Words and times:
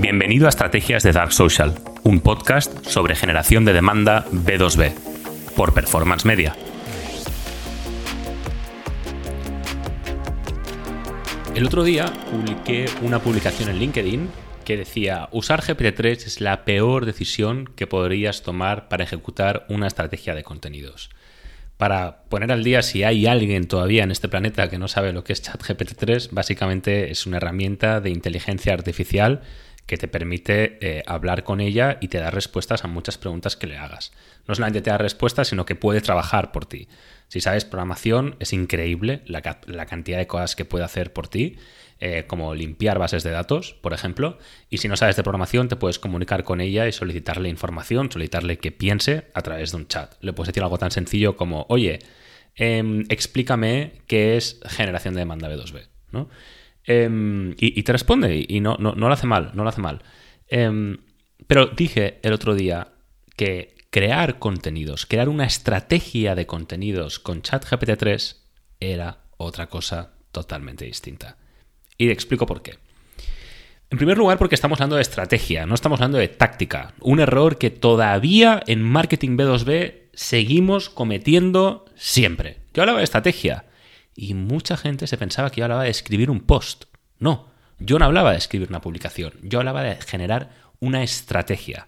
Bienvenido 0.00 0.46
a 0.46 0.48
Estrategias 0.48 1.04
de 1.04 1.12
Dark 1.12 1.32
Social, 1.32 1.72
un 2.02 2.18
podcast 2.18 2.84
sobre 2.84 3.14
generación 3.14 3.64
de 3.64 3.72
demanda 3.72 4.26
B2B, 4.32 4.92
por 5.54 5.72
Performance 5.72 6.24
Media. 6.24 6.56
El 11.54 11.64
otro 11.64 11.84
día 11.84 12.12
publiqué 12.28 12.86
una 13.02 13.20
publicación 13.20 13.68
en 13.68 13.78
LinkedIn 13.78 14.30
que 14.64 14.76
decía, 14.76 15.28
usar 15.30 15.62
GPT-3 15.62 16.26
es 16.26 16.40
la 16.40 16.64
peor 16.64 17.06
decisión 17.06 17.70
que 17.76 17.86
podrías 17.86 18.42
tomar 18.42 18.88
para 18.88 19.04
ejecutar 19.04 19.64
una 19.68 19.86
estrategia 19.86 20.34
de 20.34 20.42
contenidos. 20.42 21.10
Para 21.76 22.24
poner 22.28 22.50
al 22.50 22.64
día 22.64 22.82
si 22.82 23.04
hay 23.04 23.26
alguien 23.26 23.68
todavía 23.68 24.02
en 24.02 24.10
este 24.10 24.28
planeta 24.28 24.68
que 24.68 24.78
no 24.78 24.88
sabe 24.88 25.12
lo 25.12 25.22
que 25.22 25.34
es 25.34 25.42
ChatGPT-3, 25.44 26.30
básicamente 26.32 27.12
es 27.12 27.26
una 27.26 27.36
herramienta 27.36 28.00
de 28.00 28.10
inteligencia 28.10 28.74
artificial 28.74 29.42
que 29.86 29.96
te 29.96 30.08
permite 30.08 30.78
eh, 30.80 31.02
hablar 31.06 31.44
con 31.44 31.60
ella 31.60 31.98
y 32.00 32.08
te 32.08 32.18
da 32.18 32.30
respuestas 32.30 32.84
a 32.84 32.88
muchas 32.88 33.18
preguntas 33.18 33.56
que 33.56 33.66
le 33.66 33.76
hagas. 33.76 34.12
No 34.46 34.54
solamente 34.54 34.80
te 34.80 34.90
da 34.90 34.98
respuestas, 34.98 35.48
sino 35.48 35.66
que 35.66 35.74
puede 35.74 36.00
trabajar 36.00 36.52
por 36.52 36.66
ti. 36.66 36.88
Si 37.28 37.40
sabes 37.40 37.64
programación, 37.64 38.36
es 38.38 38.52
increíble 38.52 39.22
la, 39.26 39.42
cantidad 39.86 40.18
de 40.18 40.26
cosas 40.26 40.56
que 40.56 40.64
puede 40.64 40.84
hacer 40.84 41.12
por 41.12 41.28
ti, 41.28 41.56
eh, 42.00 42.24
como 42.26 42.54
limpiar 42.54 42.98
bases 42.98 43.22
de 43.22 43.30
datos, 43.30 43.74
por 43.74 43.92
ejemplo. 43.92 44.38
Y 44.70 44.78
si 44.78 44.88
no 44.88 44.96
sabes 44.96 45.16
de 45.16 45.22
programación, 45.22 45.68
te 45.68 45.76
puedes 45.76 45.98
comunicar 45.98 46.44
con 46.44 46.60
ella 46.60 46.86
y 46.86 46.92
solicitarle 46.92 47.48
información, 47.48 48.10
solicitarle 48.10 48.58
que 48.58 48.72
piense 48.72 49.30
a 49.34 49.42
través 49.42 49.72
de 49.72 49.78
un 49.78 49.88
chat. 49.88 50.14
Le 50.20 50.32
puedes 50.32 50.48
decir 50.48 50.62
algo 50.62 50.78
tan 50.78 50.90
sencillo 50.90 51.36
como, 51.36 51.66
oye, 51.68 51.98
em, 52.56 53.04
explícame 53.08 54.02
qué 54.06 54.36
es 54.36 54.60
generación 54.66 55.14
de 55.14 55.20
demanda 55.20 55.48
B2B. 55.48 55.88
¿no? 56.12 56.28
Em, 56.86 57.54
y, 57.58 57.82
te 57.82 57.92
responde 57.92 58.44
y 58.46 58.60
no, 58.60 58.76
no, 58.78 58.94
lo 58.94 59.12
hace 59.12 59.26
mal, 59.26 59.52
no 59.54 59.62
lo 59.62 59.68
hace 59.68 59.80
mal. 59.80 60.02
Em, 60.48 60.98
pero 61.46 61.66
dije 61.66 62.18
el 62.22 62.32
otro 62.32 62.54
día 62.54 62.88
que 63.36 63.74
crear 63.90 64.38
contenidos, 64.38 65.06
crear 65.06 65.28
una 65.28 65.46
estrategia 65.46 66.34
de 66.34 66.46
contenidos 66.46 67.18
con 67.18 67.42
ChatGPT 67.42 67.96
3 67.96 68.44
era 68.80 69.18
otra 69.36 69.68
cosa 69.68 70.12
totalmente 70.30 70.84
distinta. 70.84 71.38
Y 71.96 72.06
te 72.06 72.12
explico 72.12 72.46
por 72.46 72.62
qué. 72.62 72.78
En 73.90 73.98
primer 73.98 74.18
lugar, 74.18 74.38
porque 74.38 74.56
estamos 74.56 74.80
hablando 74.80 74.96
de 74.96 75.02
estrategia, 75.02 75.66
no 75.66 75.74
estamos 75.74 76.00
hablando 76.00 76.18
de 76.18 76.28
táctica. 76.28 76.94
Un 77.00 77.20
error 77.20 77.58
que 77.58 77.70
todavía 77.70 78.62
en 78.66 78.82
marketing 78.82 79.36
B2B 79.36 80.08
seguimos 80.12 80.90
cometiendo 80.90 81.84
siempre. 81.94 82.58
Yo 82.72 82.82
hablaba 82.82 82.98
de 82.98 83.04
estrategia 83.04 83.66
y 84.14 84.34
mucha 84.34 84.76
gente 84.76 85.06
se 85.06 85.18
pensaba 85.18 85.50
que 85.50 85.60
yo 85.60 85.64
hablaba 85.64 85.84
de 85.84 85.90
escribir 85.90 86.30
un 86.30 86.40
post. 86.40 86.84
No, 87.18 87.48
yo 87.78 87.98
no 87.98 88.04
hablaba 88.04 88.32
de 88.32 88.38
escribir 88.38 88.68
una 88.68 88.80
publicación, 88.80 89.32
yo 89.42 89.58
hablaba 89.58 89.82
de 89.82 89.96
generar 89.96 90.50
una 90.80 91.02
estrategia. 91.02 91.86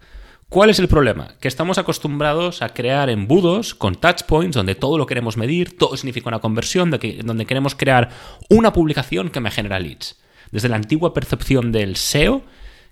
¿Cuál 0.49 0.71
es 0.71 0.79
el 0.79 0.87
problema? 0.87 1.35
Que 1.41 1.49
estamos 1.49 1.77
acostumbrados 1.77 2.63
a 2.63 2.69
crear 2.69 3.11
embudos 3.11 3.75
con 3.75 3.97
touch 3.97 4.23
points 4.23 4.55
donde 4.55 4.77
todo 4.77 4.97
lo 4.97 5.07
queremos 5.07 5.37
medir, 5.37 5.77
todo 5.77 5.97
significa 5.97 6.29
una 6.29 6.39
conversión, 6.39 6.91
donde 6.91 7.47
queremos 7.47 7.75
crear 7.75 8.11
una 8.49 8.73
publicación 8.73 9.31
que 9.31 9.41
me 9.41 9.51
genera 9.51 9.81
leads. 9.81 10.21
Desde 10.53 10.69
la 10.69 10.77
antigua 10.77 11.13
percepción 11.13 11.73
del 11.73 11.97
SEO, 11.97 12.45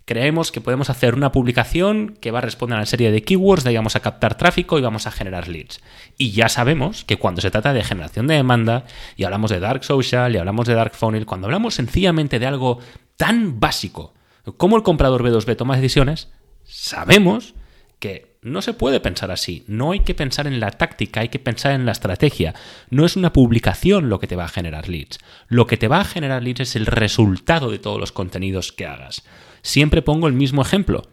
creemos 0.04 0.52
que 0.52 0.60
podemos 0.60 0.90
hacer 0.90 1.14
una 1.14 1.32
publicación 1.32 2.16
que 2.20 2.30
va 2.30 2.38
a 2.38 2.42
responder 2.42 2.76
a 2.76 2.80
una 2.80 2.86
serie 2.86 3.10
de 3.10 3.22
keywords, 3.22 3.64
de 3.64 3.74
vamos 3.74 3.96
a 3.96 4.00
captar 4.00 4.36
tráfico 4.36 4.78
y 4.78 4.82
vamos 4.82 5.06
a 5.06 5.10
generar 5.10 5.48
leads. 5.48 5.80
Y 6.18 6.32
ya 6.32 6.48
sabemos 6.48 7.04
que 7.04 7.16
cuando 7.16 7.40
se 7.40 7.50
trata 7.50 7.72
de 7.72 7.84
generación 7.84 8.26
de 8.26 8.34
demanda, 8.34 8.84
y 9.16 9.24
hablamos 9.24 9.50
de 9.50 9.60
Dark 9.60 9.84
Social, 9.84 10.34
y 10.34 10.38
hablamos 10.38 10.66
de 10.66 10.74
Dark 10.74 10.94
Funnel, 10.94 11.26
cuando 11.26 11.46
hablamos 11.46 11.74
sencillamente 11.74 12.38
de 12.38 12.46
algo 12.46 12.80
tan 13.16 13.60
básico 13.60 14.14
como 14.52 14.76
el 14.76 14.82
comprador 14.82 15.22
B2B 15.22 15.56
toma 15.56 15.76
decisiones, 15.76 16.30
sabemos 16.64 17.54
que 17.98 18.36
no 18.42 18.60
se 18.60 18.74
puede 18.74 19.00
pensar 19.00 19.30
así. 19.30 19.64
No 19.66 19.92
hay 19.92 20.00
que 20.00 20.14
pensar 20.14 20.46
en 20.46 20.60
la 20.60 20.70
táctica, 20.70 21.20
hay 21.20 21.30
que 21.30 21.38
pensar 21.38 21.72
en 21.72 21.86
la 21.86 21.92
estrategia. 21.92 22.54
No 22.90 23.06
es 23.06 23.16
una 23.16 23.32
publicación 23.32 24.10
lo 24.10 24.18
que 24.18 24.26
te 24.26 24.36
va 24.36 24.44
a 24.44 24.48
generar 24.48 24.88
leads. 24.88 25.18
Lo 25.48 25.66
que 25.66 25.78
te 25.78 25.88
va 25.88 26.00
a 26.00 26.04
generar 26.04 26.42
leads 26.42 26.60
es 26.60 26.76
el 26.76 26.84
resultado 26.84 27.70
de 27.70 27.78
todos 27.78 27.98
los 27.98 28.12
contenidos 28.12 28.72
que 28.72 28.86
hagas. 28.86 29.24
Siempre 29.64 30.02
pongo 30.02 30.28
el 30.28 30.34
mismo 30.34 30.60
ejemplo. 30.60 31.04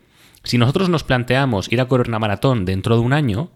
Si 0.43 0.57
nosotros 0.57 0.89
nos 0.89 1.05
planteamos 1.05 1.71
ir 1.71 1.79
a 1.79 1.87
correr 1.87 2.09
una 2.09 2.19
maratón 2.19 2.65
dentro 2.65 2.95
de 2.95 3.01
un 3.01 3.13
año, 3.13 3.49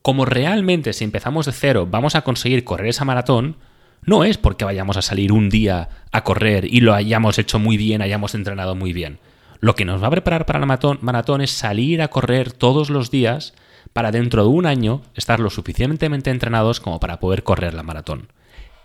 como 0.00 0.24
realmente 0.24 0.94
si 0.94 1.04
empezamos 1.04 1.44
de 1.44 1.52
cero 1.52 1.86
vamos 1.88 2.14
a 2.14 2.22
conseguir 2.22 2.64
correr 2.64 2.88
esa 2.88 3.04
maratón, 3.04 3.58
no 4.00 4.24
es 4.24 4.38
porque 4.38 4.64
vayamos 4.64 4.96
a 4.96 5.02
salir 5.02 5.32
un 5.32 5.50
día 5.50 5.90
a 6.12 6.24
correr 6.24 6.64
y 6.64 6.80
lo 6.80 6.94
hayamos 6.94 7.38
hecho 7.38 7.58
muy 7.58 7.76
bien, 7.76 8.00
hayamos 8.00 8.34
entrenado 8.34 8.74
muy 8.74 8.94
bien. 8.94 9.18
Lo 9.60 9.74
que 9.74 9.84
nos 9.84 10.02
va 10.02 10.06
a 10.06 10.12
preparar 10.12 10.46
para 10.46 10.58
la 10.60 10.66
maratón, 11.02 11.42
es 11.42 11.50
salir 11.50 12.00
a 12.00 12.08
correr 12.08 12.52
todos 12.52 12.88
los 12.88 13.10
días 13.10 13.52
para 13.92 14.12
dentro 14.12 14.44
de 14.44 14.48
un 14.48 14.64
año 14.64 15.02
estar 15.14 15.40
lo 15.40 15.50
suficientemente 15.50 16.30
entrenados 16.30 16.80
como 16.80 17.00
para 17.00 17.20
poder 17.20 17.42
correr 17.42 17.74
la 17.74 17.82
maratón. 17.82 18.28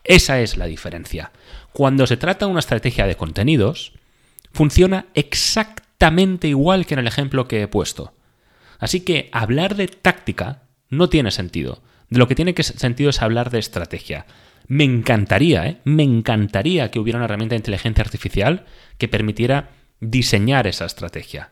Esa 0.04 0.42
es 0.42 0.58
la 0.58 0.66
diferencia. 0.66 1.32
Cuando 1.72 2.06
se 2.06 2.18
trata 2.18 2.46
de 2.46 2.52
una 2.52 2.60
estrategia 2.60 3.08
de 3.08 3.16
contenidos, 3.16 3.94
funciona 4.58 5.06
exactamente 5.14 6.48
igual 6.48 6.88
que 6.88 6.96
en 6.96 7.00
el 7.00 7.08
ejemplo 7.08 7.48
que 7.48 7.62
he 7.62 7.68
puesto. 7.68 8.16
Así 8.80 9.02
que 9.02 9.30
hablar 9.32 9.76
de 9.76 9.88
táctica 9.88 10.64
no 10.90 11.10
tiene 11.10 11.30
sentido. 11.30 11.84
De 12.10 12.18
lo 12.18 12.28
que 12.28 12.34
tiene 12.34 12.56
sentido 12.64 13.12
es 13.12 13.22
hablar 13.22 13.52
de 13.52 13.60
estrategia. 13.60 14.26
Me 14.68 14.84
encantaría, 14.84 15.68
¿eh? 15.68 15.78
me 15.84 16.02
encantaría 16.02 16.90
que 16.90 16.98
hubiera 16.98 17.18
una 17.18 17.26
herramienta 17.26 17.54
de 17.54 17.60
inteligencia 17.60 18.04
artificial 18.04 18.66
que 18.98 19.08
permitiera 19.08 19.70
diseñar 20.00 20.66
esa 20.66 20.86
estrategia. 20.86 21.52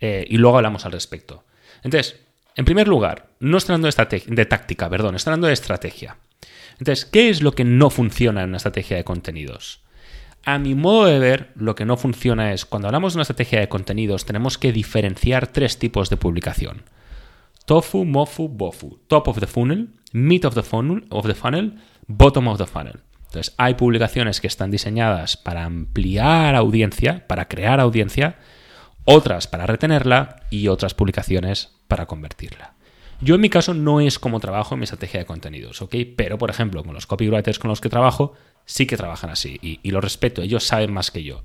Eh, 0.00 0.24
y 0.26 0.38
luego 0.38 0.56
hablamos 0.56 0.86
al 0.86 0.92
respecto. 0.92 1.44
Entonces, 1.82 2.18
en 2.56 2.64
primer 2.64 2.88
lugar, 2.88 3.28
no 3.40 3.58
estoy 3.58 3.74
hablando 3.74 3.94
de, 3.94 4.22
de 4.26 4.46
táctica, 4.46 4.88
perdón, 4.88 5.16
estoy 5.16 5.32
hablando 5.32 5.48
de 5.48 5.52
estrategia. 5.52 6.16
Entonces, 6.78 7.04
¿qué 7.04 7.28
es 7.28 7.42
lo 7.42 7.52
que 7.52 7.64
no 7.64 7.90
funciona 7.90 8.42
en 8.42 8.48
una 8.48 8.56
estrategia 8.56 8.96
de 8.96 9.04
contenidos? 9.04 9.82
A 10.44 10.58
mi 10.58 10.74
modo 10.74 11.06
de 11.06 11.18
ver, 11.18 11.52
lo 11.54 11.74
que 11.74 11.84
no 11.84 11.96
funciona 11.96 12.52
es, 12.52 12.64
cuando 12.64 12.88
hablamos 12.88 13.12
de 13.12 13.18
una 13.18 13.22
estrategia 13.22 13.60
de 13.60 13.68
contenidos, 13.68 14.24
tenemos 14.24 14.58
que 14.58 14.72
diferenciar 14.72 15.46
tres 15.46 15.78
tipos 15.78 16.10
de 16.10 16.16
publicación. 16.16 16.82
Tofu, 17.64 18.04
Mofu, 18.04 18.48
Bofu. 18.48 18.98
Top 19.06 19.28
of 19.28 19.38
the 19.38 19.46
funnel, 19.46 19.90
mid 20.12 20.44
of 20.44 20.54
the 20.54 20.62
funnel, 20.62 21.06
of 21.10 21.26
the 21.26 21.34
funnel 21.34 21.78
bottom 22.08 22.48
of 22.48 22.58
the 22.58 22.66
funnel. 22.66 23.00
Entonces, 23.26 23.54
hay 23.56 23.74
publicaciones 23.74 24.40
que 24.40 24.46
están 24.46 24.70
diseñadas 24.70 25.36
para 25.36 25.64
ampliar 25.64 26.54
audiencia, 26.54 27.26
para 27.26 27.48
crear 27.48 27.80
audiencia, 27.80 28.36
otras 29.04 29.46
para 29.46 29.66
retenerla 29.66 30.42
y 30.50 30.68
otras 30.68 30.94
publicaciones 30.94 31.70
para 31.88 32.06
convertirla. 32.06 32.71
Yo 33.22 33.36
en 33.36 33.40
mi 33.40 33.50
caso 33.50 33.72
no 33.72 34.00
es 34.00 34.18
como 34.18 34.40
trabajo 34.40 34.74
en 34.74 34.80
mi 34.80 34.84
estrategia 34.84 35.20
de 35.20 35.26
contenidos, 35.26 35.80
¿ok? 35.80 35.94
Pero, 36.16 36.38
por 36.38 36.50
ejemplo, 36.50 36.82
con 36.82 36.92
los 36.92 37.06
copywriters 37.06 37.60
con 37.60 37.68
los 37.68 37.80
que 37.80 37.88
trabajo, 37.88 38.34
sí 38.64 38.84
que 38.84 38.96
trabajan 38.96 39.30
así 39.30 39.58
y, 39.62 39.90
lo 39.92 40.00
respeto, 40.00 40.42
ellos 40.42 40.64
saben 40.64 40.92
más 40.92 41.12
que 41.12 41.22
yo. 41.22 41.44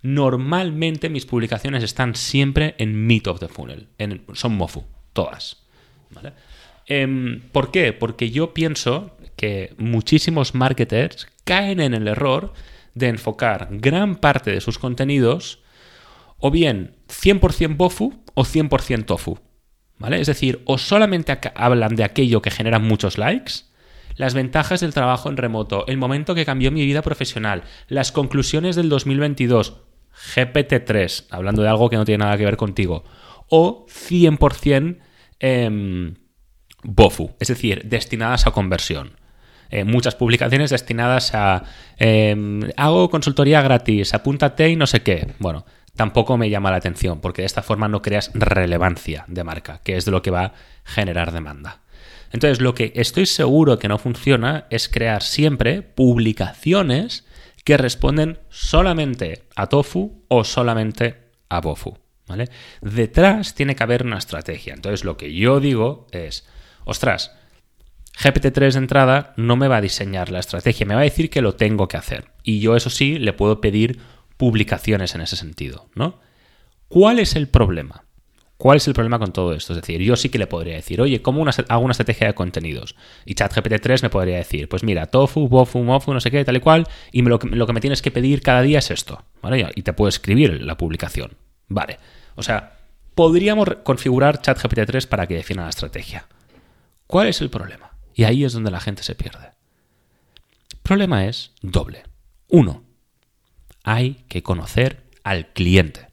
Normalmente 0.00 1.10
mis 1.10 1.26
publicaciones 1.26 1.84
están 1.84 2.14
siempre 2.14 2.74
en 2.78 3.06
mid 3.06 3.26
of 3.26 3.40
the 3.40 3.48
funnel, 3.48 3.88
en, 3.98 4.24
son 4.32 4.56
MOFU, 4.56 4.84
todas. 5.12 5.64
Em, 6.86 7.42
¿Por 7.52 7.70
qué? 7.70 7.92
Porque 7.92 8.30
yo 8.30 8.54
pienso 8.54 9.14
que 9.36 9.74
muchísimos 9.76 10.54
marketers 10.54 11.28
caen 11.44 11.80
en 11.80 11.92
el 11.92 12.08
error 12.08 12.54
de 12.94 13.08
enfocar 13.08 13.68
gran 13.70 14.16
parte 14.16 14.50
de 14.50 14.62
sus 14.62 14.78
contenidos 14.78 15.60
o 16.38 16.50
bien 16.50 16.96
100% 17.08 17.76
BOFU 17.76 18.22
o 18.32 18.44
100% 18.44 19.04
TOFU. 19.04 19.38
¿Vale? 19.98 20.20
Es 20.20 20.28
decir, 20.28 20.62
o 20.64 20.78
solamente 20.78 21.36
hablan 21.54 21.96
de 21.96 22.04
aquello 22.04 22.40
que 22.40 22.50
genera 22.50 22.78
muchos 22.78 23.18
likes, 23.18 23.64
las 24.14 24.34
ventajas 24.34 24.80
del 24.80 24.94
trabajo 24.94 25.28
en 25.28 25.36
remoto, 25.36 25.86
el 25.86 25.96
momento 25.96 26.34
que 26.34 26.44
cambió 26.44 26.70
mi 26.70 26.84
vida 26.84 27.02
profesional, 27.02 27.62
las 27.88 28.12
conclusiones 28.12 28.76
del 28.76 28.88
2022, 28.88 29.76
GPT-3, 30.34 31.26
hablando 31.30 31.62
de 31.62 31.68
algo 31.68 31.88
que 31.88 31.96
no 31.96 32.04
tiene 32.04 32.24
nada 32.24 32.36
que 32.36 32.44
ver 32.44 32.56
contigo, 32.56 33.04
o 33.48 33.86
100% 33.86 34.98
em, 35.40 36.14
BOFU, 36.82 37.36
es 37.40 37.48
decir, 37.48 37.82
destinadas 37.84 38.46
a 38.46 38.50
conversión. 38.50 39.12
Eh, 39.70 39.84
muchas 39.84 40.14
publicaciones 40.14 40.70
destinadas 40.70 41.34
a 41.34 41.62
em, 41.98 42.62
hago 42.76 43.10
consultoría 43.10 43.60
gratis, 43.60 44.14
apúntate 44.14 44.70
y 44.70 44.76
no 44.76 44.86
sé 44.86 45.02
qué. 45.02 45.34
Bueno, 45.38 45.66
tampoco 45.98 46.38
me 46.38 46.48
llama 46.48 46.70
la 46.70 46.76
atención 46.76 47.20
porque 47.20 47.42
de 47.42 47.46
esta 47.46 47.60
forma 47.60 47.88
no 47.88 48.02
creas 48.02 48.30
relevancia 48.32 49.24
de 49.26 49.42
marca, 49.42 49.80
que 49.82 49.96
es 49.96 50.04
de 50.04 50.12
lo 50.12 50.22
que 50.22 50.30
va 50.30 50.44
a 50.44 50.52
generar 50.84 51.32
demanda. 51.32 51.80
Entonces, 52.30 52.60
lo 52.60 52.72
que 52.72 52.92
estoy 52.94 53.26
seguro 53.26 53.80
que 53.80 53.88
no 53.88 53.98
funciona 53.98 54.66
es 54.70 54.88
crear 54.88 55.24
siempre 55.24 55.82
publicaciones 55.82 57.26
que 57.64 57.76
responden 57.76 58.38
solamente 58.48 59.42
a 59.56 59.66
tofu 59.66 60.24
o 60.28 60.44
solamente 60.44 61.32
a 61.48 61.60
bofu. 61.60 61.98
¿vale? 62.28 62.48
Detrás 62.80 63.56
tiene 63.56 63.74
que 63.74 63.82
haber 63.82 64.06
una 64.06 64.18
estrategia. 64.18 64.74
Entonces, 64.74 65.04
lo 65.04 65.16
que 65.16 65.34
yo 65.34 65.58
digo 65.58 66.06
es, 66.12 66.46
ostras, 66.84 67.32
GPT-3 68.22 68.74
de 68.74 68.78
entrada 68.78 69.34
no 69.36 69.56
me 69.56 69.66
va 69.66 69.78
a 69.78 69.80
diseñar 69.80 70.30
la 70.30 70.38
estrategia, 70.38 70.86
me 70.86 70.94
va 70.94 71.00
a 71.00 71.10
decir 71.10 71.28
que 71.28 71.42
lo 71.42 71.56
tengo 71.56 71.88
que 71.88 71.96
hacer. 71.96 72.26
Y 72.44 72.60
yo, 72.60 72.76
eso 72.76 72.88
sí, 72.88 73.18
le 73.18 73.32
puedo 73.32 73.60
pedir 73.60 73.98
publicaciones 74.38 75.14
en 75.14 75.20
ese 75.20 75.36
sentido, 75.36 75.90
¿no? 75.94 76.18
¿Cuál 76.88 77.18
es 77.18 77.36
el 77.36 77.48
problema? 77.48 78.04
¿Cuál 78.56 78.78
es 78.78 78.88
el 78.88 78.94
problema 78.94 79.20
con 79.20 79.32
todo 79.32 79.52
esto? 79.52 79.72
Es 79.72 79.80
decir, 79.80 80.00
yo 80.00 80.16
sí 80.16 80.30
que 80.30 80.38
le 80.38 80.48
podría 80.48 80.74
decir, 80.74 81.00
oye, 81.00 81.22
¿cómo 81.22 81.44
hago 81.46 81.80
una 81.80 81.92
estrategia 81.92 82.26
de 82.26 82.34
contenidos? 82.34 82.96
Y 83.24 83.34
ChatGPT 83.34 83.80
3 83.80 84.02
me 84.02 84.10
podría 84.10 84.36
decir, 84.36 84.68
pues 84.68 84.82
mira, 84.82 85.06
tofu, 85.06 85.48
bofu, 85.48 85.80
mofu, 85.84 86.12
no 86.12 86.20
sé 86.20 86.32
qué, 86.32 86.44
tal 86.44 86.56
y 86.56 86.60
cual, 86.60 86.88
y 87.12 87.22
lo, 87.22 87.38
que, 87.38 87.46
me 87.48 87.80
tienes 87.80 88.02
que 88.02 88.10
pedir 88.10 88.42
cada 88.42 88.62
día 88.62 88.80
es 88.80 88.90
esto, 88.90 89.22
¿vale? 89.42 89.70
Y 89.76 89.82
te 89.82 89.92
puedo 89.92 90.08
escribir 90.08 90.60
la 90.62 90.76
publicación, 90.76 91.36
¿vale? 91.68 92.00
O 92.34 92.42
sea, 92.42 92.78
podríamos 93.14 93.68
configurar 93.84 94.42
ChatGPT 94.42 94.86
3 94.86 95.06
para 95.06 95.28
que 95.28 95.34
defina 95.34 95.62
la 95.62 95.70
estrategia. 95.70 96.26
¿Cuál 97.06 97.28
es 97.28 97.40
el 97.40 97.50
problema? 97.50 97.92
Y 98.12 98.24
ahí 98.24 98.44
es 98.44 98.54
donde 98.54 98.72
la 98.72 98.80
gente 98.80 99.04
se 99.04 99.14
pierde. 99.14 99.52
El 100.72 100.80
problema 100.82 101.26
es 101.26 101.52
doble. 101.62 102.02
Uno, 102.48 102.82
hay 103.88 104.18
que 104.28 104.42
conocer 104.42 105.04
al 105.24 105.46
cliente. 105.46 106.08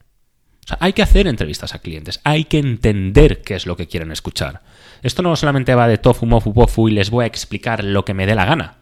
O 0.64 0.68
sea, 0.68 0.78
hay 0.80 0.94
que 0.94 1.02
hacer 1.02 1.26
entrevistas 1.26 1.74
a 1.74 1.80
clientes, 1.80 2.22
hay 2.24 2.44
que 2.44 2.58
entender 2.58 3.42
qué 3.42 3.54
es 3.54 3.66
lo 3.66 3.76
que 3.76 3.86
quieren 3.86 4.10
escuchar. 4.12 4.62
Esto 5.02 5.20
no 5.20 5.36
solamente 5.36 5.74
va 5.74 5.86
de 5.86 5.98
tofu, 5.98 6.24
mofu, 6.24 6.54
pofu 6.54 6.88
y 6.88 6.92
les 6.92 7.10
voy 7.10 7.24
a 7.24 7.26
explicar 7.26 7.84
lo 7.84 8.06
que 8.06 8.14
me 8.14 8.24
dé 8.24 8.34
la 8.34 8.46
gana, 8.46 8.78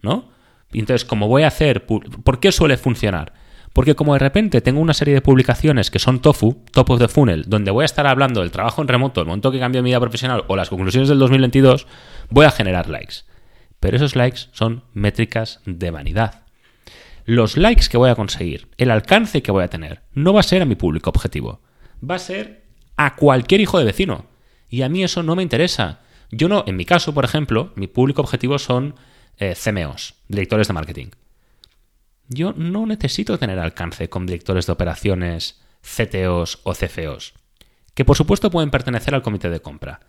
¿no? 0.00 0.30
Entonces, 0.72 1.04
como 1.04 1.28
voy 1.28 1.42
a 1.42 1.48
hacer, 1.48 1.84
¿por 1.84 2.40
qué 2.40 2.50
suele 2.50 2.78
funcionar? 2.78 3.34
Porque 3.74 3.94
como 3.94 4.14
de 4.14 4.20
repente 4.20 4.62
tengo 4.62 4.80
una 4.80 4.94
serie 4.94 5.12
de 5.12 5.20
publicaciones 5.20 5.90
que 5.90 5.98
son 5.98 6.22
tofu, 6.22 6.64
top 6.72 6.90
of 6.90 6.98
the 6.98 7.08
funnel, 7.08 7.44
donde 7.46 7.70
voy 7.70 7.82
a 7.82 7.84
estar 7.84 8.06
hablando 8.06 8.40
del 8.40 8.50
trabajo 8.50 8.80
en 8.80 8.88
remoto, 8.88 9.20
el 9.20 9.26
momento 9.26 9.52
que 9.52 9.60
cambio 9.60 9.82
mi 9.82 9.90
vida 9.90 10.00
profesional 10.00 10.44
o 10.48 10.56
las 10.56 10.70
conclusiones 10.70 11.10
del 11.10 11.18
2022, 11.18 11.86
voy 12.30 12.46
a 12.46 12.50
generar 12.50 12.88
likes. 12.88 13.16
Pero 13.80 13.98
esos 13.98 14.16
likes 14.16 14.48
son 14.52 14.84
métricas 14.94 15.60
de 15.66 15.90
vanidad 15.90 16.49
los 17.24 17.56
likes 17.56 17.88
que 17.88 17.96
voy 17.96 18.10
a 18.10 18.14
conseguir, 18.14 18.68
el 18.76 18.90
alcance 18.90 19.42
que 19.42 19.52
voy 19.52 19.64
a 19.64 19.68
tener, 19.68 20.02
no 20.12 20.32
va 20.32 20.40
a 20.40 20.44
ser 20.44 20.62
a 20.62 20.66
mi 20.66 20.74
público 20.74 21.10
objetivo. 21.10 21.60
Va 22.08 22.16
a 22.16 22.18
ser 22.18 22.64
a 22.96 23.16
cualquier 23.16 23.60
hijo 23.60 23.78
de 23.78 23.84
vecino. 23.84 24.26
Y 24.68 24.82
a 24.82 24.88
mí 24.88 25.02
eso 25.02 25.22
no 25.22 25.36
me 25.36 25.42
interesa. 25.42 26.00
Yo 26.30 26.48
no, 26.48 26.64
en 26.66 26.76
mi 26.76 26.84
caso, 26.84 27.12
por 27.12 27.24
ejemplo, 27.24 27.72
mi 27.74 27.86
público 27.86 28.22
objetivo 28.22 28.58
son 28.58 28.94
eh, 29.38 29.54
CMOs, 29.54 30.14
directores 30.28 30.68
de 30.68 30.74
marketing. 30.74 31.06
Yo 32.28 32.52
no 32.56 32.86
necesito 32.86 33.38
tener 33.38 33.58
alcance 33.58 34.08
con 34.08 34.26
directores 34.26 34.66
de 34.66 34.72
operaciones, 34.72 35.60
CTOs 35.82 36.60
o 36.62 36.72
CFOs, 36.74 37.34
que 37.94 38.04
por 38.04 38.16
supuesto 38.16 38.50
pueden 38.50 38.70
pertenecer 38.70 39.14
al 39.14 39.22
comité 39.22 39.50
de 39.50 39.60
compra, 39.60 40.00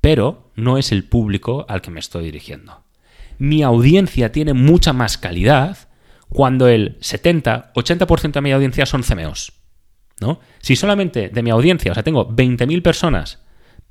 pero 0.00 0.52
no 0.54 0.78
es 0.78 0.92
el 0.92 1.04
público 1.04 1.66
al 1.68 1.80
que 1.82 1.90
me 1.90 1.98
estoy 1.98 2.26
dirigiendo. 2.26 2.84
Mi 3.38 3.62
audiencia 3.62 4.30
tiene 4.30 4.52
mucha 4.52 4.92
más 4.92 5.18
calidad 5.18 5.87
cuando 6.28 6.68
el 6.68 6.96
70, 7.00 7.72
80% 7.74 8.32
de 8.32 8.40
mi 8.40 8.52
audiencia 8.52 8.86
son 8.86 9.02
CMOs. 9.02 9.52
¿no? 10.20 10.40
Si 10.60 10.76
solamente 10.76 11.28
de 11.28 11.42
mi 11.42 11.50
audiencia, 11.50 11.92
o 11.92 11.94
sea, 11.94 12.02
tengo 12.02 12.28
20.000 12.28 12.82
personas, 12.82 13.40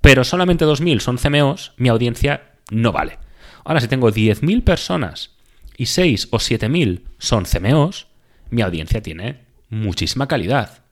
pero 0.02 0.24
solamente 0.24 0.66
2.000 0.66 1.00
son 1.00 1.18
CMOs, 1.18 1.74
mi 1.78 1.90
audiencia 1.90 2.52
no 2.70 2.92
vale. 2.92 3.20
Ahora, 3.64 3.82
si 3.82 3.88
tengo 3.88 4.12
10.000 4.12 4.64
personas 4.64 5.36
y 5.78 5.88
6 5.88 6.30
o 6.32 6.38
7.000 6.38 7.04
son 7.18 7.46
CMOs, 7.46 8.08
mi 8.50 8.62
audiencia 8.62 9.02
tiene 9.02 9.46
muchísima 9.70 10.28
calidad. 10.28 10.84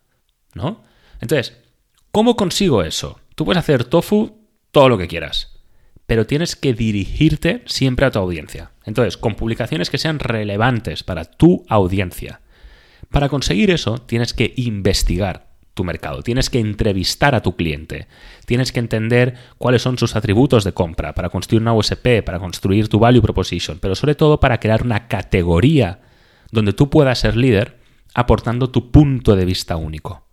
¿No? 0.54 0.84
Entonces, 1.20 1.58
¿cómo 2.12 2.36
consigo 2.36 2.84
eso? 2.84 3.20
Tú 3.36 3.46
puedes 3.46 3.60
hacer 3.60 3.84
tofu 3.84 4.48
todo 4.72 4.90
lo 4.90 4.98
que 4.98 5.08
quieras 5.08 5.55
pero 6.08 6.28
tienes 6.28 6.56
que 6.56 6.74
dirigirte 6.74 7.64
siempre 7.66 8.06
a 8.06 8.12
tu 8.12 8.20
audiencia. 8.20 8.72
Entonces, 8.86 9.18
con 9.18 9.36
publicaciones 9.36 9.90
que 9.90 9.98
sean 9.98 10.20
relevantes 10.20 11.04
para 11.04 11.26
tu 11.26 11.66
audiencia. 11.68 12.42
Para 13.10 13.30
conseguir 13.30 13.72
eso, 13.72 13.98
tienes 13.98 14.34
que 14.34 14.54
investigar 14.56 15.48
tu 15.74 15.84
mercado, 15.84 16.22
tienes 16.22 16.50
que 16.50 16.60
entrevistar 16.60 17.36
a 17.36 17.42
tu 17.42 17.56
cliente, 17.56 18.08
tienes 18.46 18.72
que 18.72 18.80
entender 18.80 19.36
cuáles 19.58 19.82
son 19.82 19.98
sus 19.98 20.16
atributos 20.16 20.64
de 20.64 20.74
compra 20.74 21.14
para 21.14 21.30
construir 21.30 21.62
una 21.62 21.74
USP, 21.74 22.24
para 22.24 22.40
construir 22.40 22.88
tu 22.88 22.98
value 22.98 23.22
proposition, 23.22 23.80
pero 23.80 23.94
sobre 23.94 24.16
todo 24.16 24.40
para 24.40 24.60
crear 24.60 24.84
una 24.84 25.08
categoría 25.08 26.00
donde 26.52 26.72
tú 26.72 26.90
puedas 26.90 27.20
ser 27.20 27.36
líder 27.36 27.78
aportando 28.14 28.70
tu 28.70 28.90
punto 28.90 29.36
de 29.36 29.44
vista 29.44 29.76
único. 29.76 30.24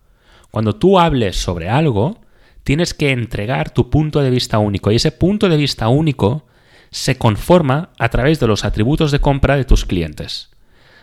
Cuando 0.49 0.75
tú 0.75 0.97
hables 0.97 1.35
sobre 1.35 1.69
algo, 1.69 2.21
tienes 2.63 2.93
que 2.93 3.11
entregar 3.11 3.71
tu 3.71 3.89
punto 3.89 4.21
de 4.21 4.29
vista 4.29 4.59
único 4.59 4.91
y 4.91 4.95
ese 4.95 5.11
punto 5.11 5.49
de 5.49 5.57
vista 5.57 5.87
único 5.87 6.45
se 6.91 7.17
conforma 7.17 7.89
a 7.97 8.09
través 8.09 8.39
de 8.39 8.47
los 8.47 8.65
atributos 8.65 9.11
de 9.11 9.19
compra 9.19 9.55
de 9.57 9.65
tus 9.65 9.85
clientes, 9.85 10.51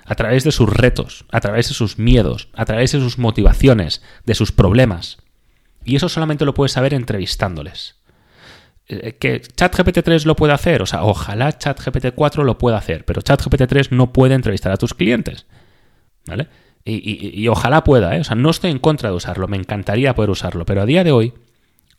a 0.05 0.15
través 0.15 0.45
de 0.45 0.53
sus 0.53 0.69
retos, 0.69 1.25
a 1.31 1.41
través 1.41 1.69
de 1.69 1.75
sus 1.75 1.99
miedos, 1.99 2.49
a 2.55 2.65
través 2.65 2.93
de 2.93 3.01
sus 3.01 3.19
motivaciones, 3.19 4.03
de 4.25 4.35
sus 4.35 4.53
problemas. 4.53 5.19
Y 5.85 5.97
eso 5.97 6.09
solamente 6.09 6.45
lo 6.45 6.55
puedes 6.55 6.73
saber 6.73 6.95
entrevistándoles. 6.95 7.97
Eh, 8.87 9.17
que 9.19 9.41
ChatGPT 9.41 10.03
3 10.03 10.27
lo 10.27 10.37
puede 10.37 10.53
hacer, 10.53 10.83
o 10.83 10.87
sea, 10.87 11.05
ojalá 11.05 11.57
ChatGPT 11.57 12.13
4 12.15 12.45
lo 12.45 12.59
pueda 12.59 12.77
hacer, 12.77 13.05
pero 13.05 13.21
ChatGPT 13.21 13.67
3 13.67 13.93
no 13.93 14.13
puede 14.13 14.35
entrevistar 14.35 14.73
a 14.73 14.77
tus 14.77 14.95
clientes. 14.95 15.47
¿Vale? 16.27 16.49
Y, 16.85 17.47
ojalá 17.49 17.85
pueda, 17.85 18.17
¿eh? 18.17 18.21
o 18.21 18.25
sea, 18.25 18.37
no 18.37 18.51
estoy 18.51 18.71
en 18.71 18.79
contra 18.79 19.11
de 19.11 19.17
usarlo, 19.17 19.49
me 19.49 19.57
encantaría 19.57 20.15
poder 20.15 20.31
usarlo, 20.31 20.65
pero 20.65 20.81
a 20.81 20.87
día 20.87 21.05
de 21.05 21.13
hoy 21.13 21.35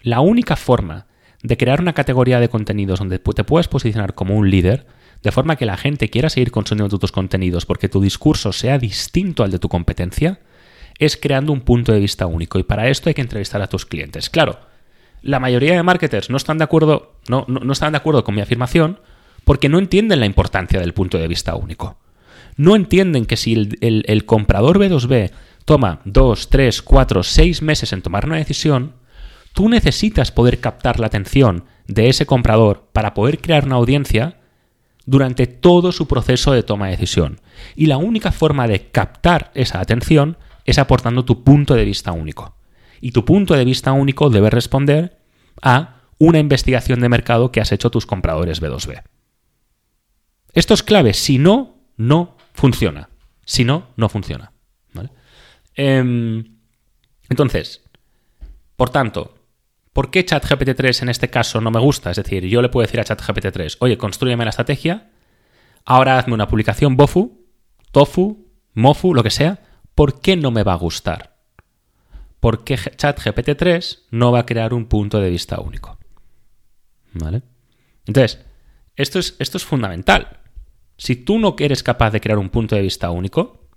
la 0.01 0.19
única 0.19 0.55
forma 0.55 1.07
de 1.43 1.57
crear 1.57 1.81
una 1.81 1.93
categoría 1.93 2.39
de 2.39 2.49
contenidos 2.49 2.99
donde 2.99 3.19
te 3.19 3.43
puedas 3.43 3.67
posicionar 3.67 4.13
como 4.13 4.35
un 4.35 4.49
líder, 4.49 4.85
de 5.23 5.31
forma 5.31 5.55
que 5.55 5.65
la 5.65 5.77
gente 5.77 6.09
quiera 6.09 6.29
seguir 6.29 6.51
consumiendo 6.51 6.97
tus 6.97 7.11
contenidos 7.11 7.65
porque 7.65 7.89
tu 7.89 8.01
discurso 8.01 8.51
sea 8.51 8.77
distinto 8.77 9.43
al 9.43 9.51
de 9.51 9.59
tu 9.59 9.69
competencia, 9.69 10.39
es 10.97 11.17
creando 11.17 11.53
un 11.53 11.61
punto 11.61 11.91
de 11.91 11.99
vista 11.99 12.25
único. 12.25 12.59
Y 12.59 12.63
para 12.63 12.89
esto 12.89 13.09
hay 13.09 13.13
que 13.13 13.21
entrevistar 13.21 13.61
a 13.61 13.67
tus 13.67 13.85
clientes. 13.85 14.29
Claro, 14.29 14.59
la 15.21 15.39
mayoría 15.39 15.75
de 15.75 15.83
marketers 15.83 16.29
no 16.29 16.37
están 16.37 16.57
de 16.57 16.63
acuerdo, 16.63 17.13
no, 17.27 17.45
no, 17.47 17.71
están 17.71 17.93
de 17.93 17.97
acuerdo 17.97 18.23
con 18.23 18.35
mi 18.35 18.41
afirmación 18.41 18.99
porque 19.43 19.69
no 19.69 19.79
entienden 19.79 20.19
la 20.19 20.25
importancia 20.25 20.79
del 20.79 20.93
punto 20.93 21.17
de 21.17 21.27
vista 21.27 21.55
único. 21.55 21.97
No 22.57 22.75
entienden 22.75 23.25
que 23.25 23.37
si 23.37 23.53
el, 23.53 24.03
el 24.07 24.25
comprador 24.25 24.79
B2B 24.79 25.31
toma 25.65 26.01
2, 26.05 26.49
3, 26.49 26.81
4, 26.81 27.23
6 27.23 27.61
meses 27.61 27.93
en 27.93 28.01
tomar 28.01 28.25
una 28.25 28.37
decisión, 28.37 28.93
Tú 29.53 29.69
necesitas 29.69 30.31
poder 30.31 30.59
captar 30.59 30.99
la 30.99 31.07
atención 31.07 31.65
de 31.87 32.09
ese 32.09 32.25
comprador 32.25 32.89
para 32.93 33.13
poder 33.13 33.39
crear 33.39 33.65
una 33.65 33.75
audiencia 33.75 34.37
durante 35.05 35.47
todo 35.47 35.91
su 35.91 36.07
proceso 36.07 36.53
de 36.53 36.63
toma 36.63 36.85
de 36.85 36.91
decisión. 36.91 37.41
Y 37.75 37.87
la 37.87 37.97
única 37.97 38.31
forma 38.31 38.67
de 38.67 38.91
captar 38.91 39.51
esa 39.55 39.79
atención 39.79 40.37
es 40.65 40.77
aportando 40.77 41.25
tu 41.25 41.43
punto 41.43 41.73
de 41.73 41.85
vista 41.85 42.11
único. 42.11 42.55
Y 43.01 43.11
tu 43.11 43.25
punto 43.25 43.55
de 43.55 43.65
vista 43.65 43.91
único 43.91 44.29
debe 44.29 44.49
responder 44.49 45.19
a 45.61 46.01
una 46.17 46.39
investigación 46.39 46.99
de 47.01 47.09
mercado 47.09 47.51
que 47.51 47.61
has 47.61 47.71
hecho 47.71 47.89
tus 47.89 48.05
compradores 48.05 48.61
B2B. 48.61 49.01
Esto 50.53 50.73
es 50.73 50.83
clave. 50.83 51.13
Si 51.13 51.39
no, 51.39 51.77
no 51.97 52.37
funciona. 52.53 53.09
Si 53.45 53.63
no, 53.65 53.87
no 53.95 54.07
funciona. 54.07 54.51
Em, 55.73 56.57
entonces, 57.29 57.81
por 58.75 58.89
tanto, 58.89 59.35
¿Por 59.93 60.09
qué 60.09 60.23
ChatGPT 60.23 60.75
3 60.75 61.01
en 61.01 61.09
este 61.09 61.29
caso 61.29 61.59
no 61.59 61.69
me 61.69 61.79
gusta? 61.79 62.11
Es 62.11 62.17
decir, 62.17 62.45
yo 62.45 62.61
le 62.61 62.69
puedo 62.69 62.85
decir 62.85 62.99
a 62.99 63.03
ChatGPT 63.03 63.47
3, 63.51 63.77
oye, 63.79 63.97
construyeme 63.97 64.45
la 64.45 64.51
estrategia, 64.51 65.11
ahora 65.85 66.17
hazme 66.17 66.33
una 66.33 66.47
publicación 66.47 66.95
Bofu, 66.95 67.45
Tofu, 67.91 68.47
Mofu, 68.73 69.13
lo 69.13 69.23
que 69.23 69.29
sea. 69.29 69.59
¿Por 69.95 70.21
qué 70.21 70.37
no 70.37 70.51
me 70.51 70.63
va 70.63 70.73
a 70.73 70.77
gustar? 70.77 71.35
Porque 72.39 72.77
ChatGPT 72.77 73.57
3 73.57 74.07
no 74.11 74.31
va 74.31 74.39
a 74.39 74.45
crear 74.45 74.73
un 74.73 74.85
punto 74.85 75.19
de 75.19 75.29
vista 75.29 75.59
único. 75.59 75.99
¿Vale? 77.13 77.41
Entonces, 78.05 78.39
esto 78.95 79.19
es, 79.19 79.35
esto 79.39 79.57
es 79.57 79.65
fundamental. 79.65 80.39
Si 80.97 81.17
tú 81.17 81.37
no 81.37 81.55
eres 81.59 81.83
capaz 81.83 82.11
de 82.11 82.21
crear 82.21 82.37
un 82.37 82.49
punto 82.49 82.75
de 82.75 82.81
vista 82.81 83.11
único, 83.11 83.67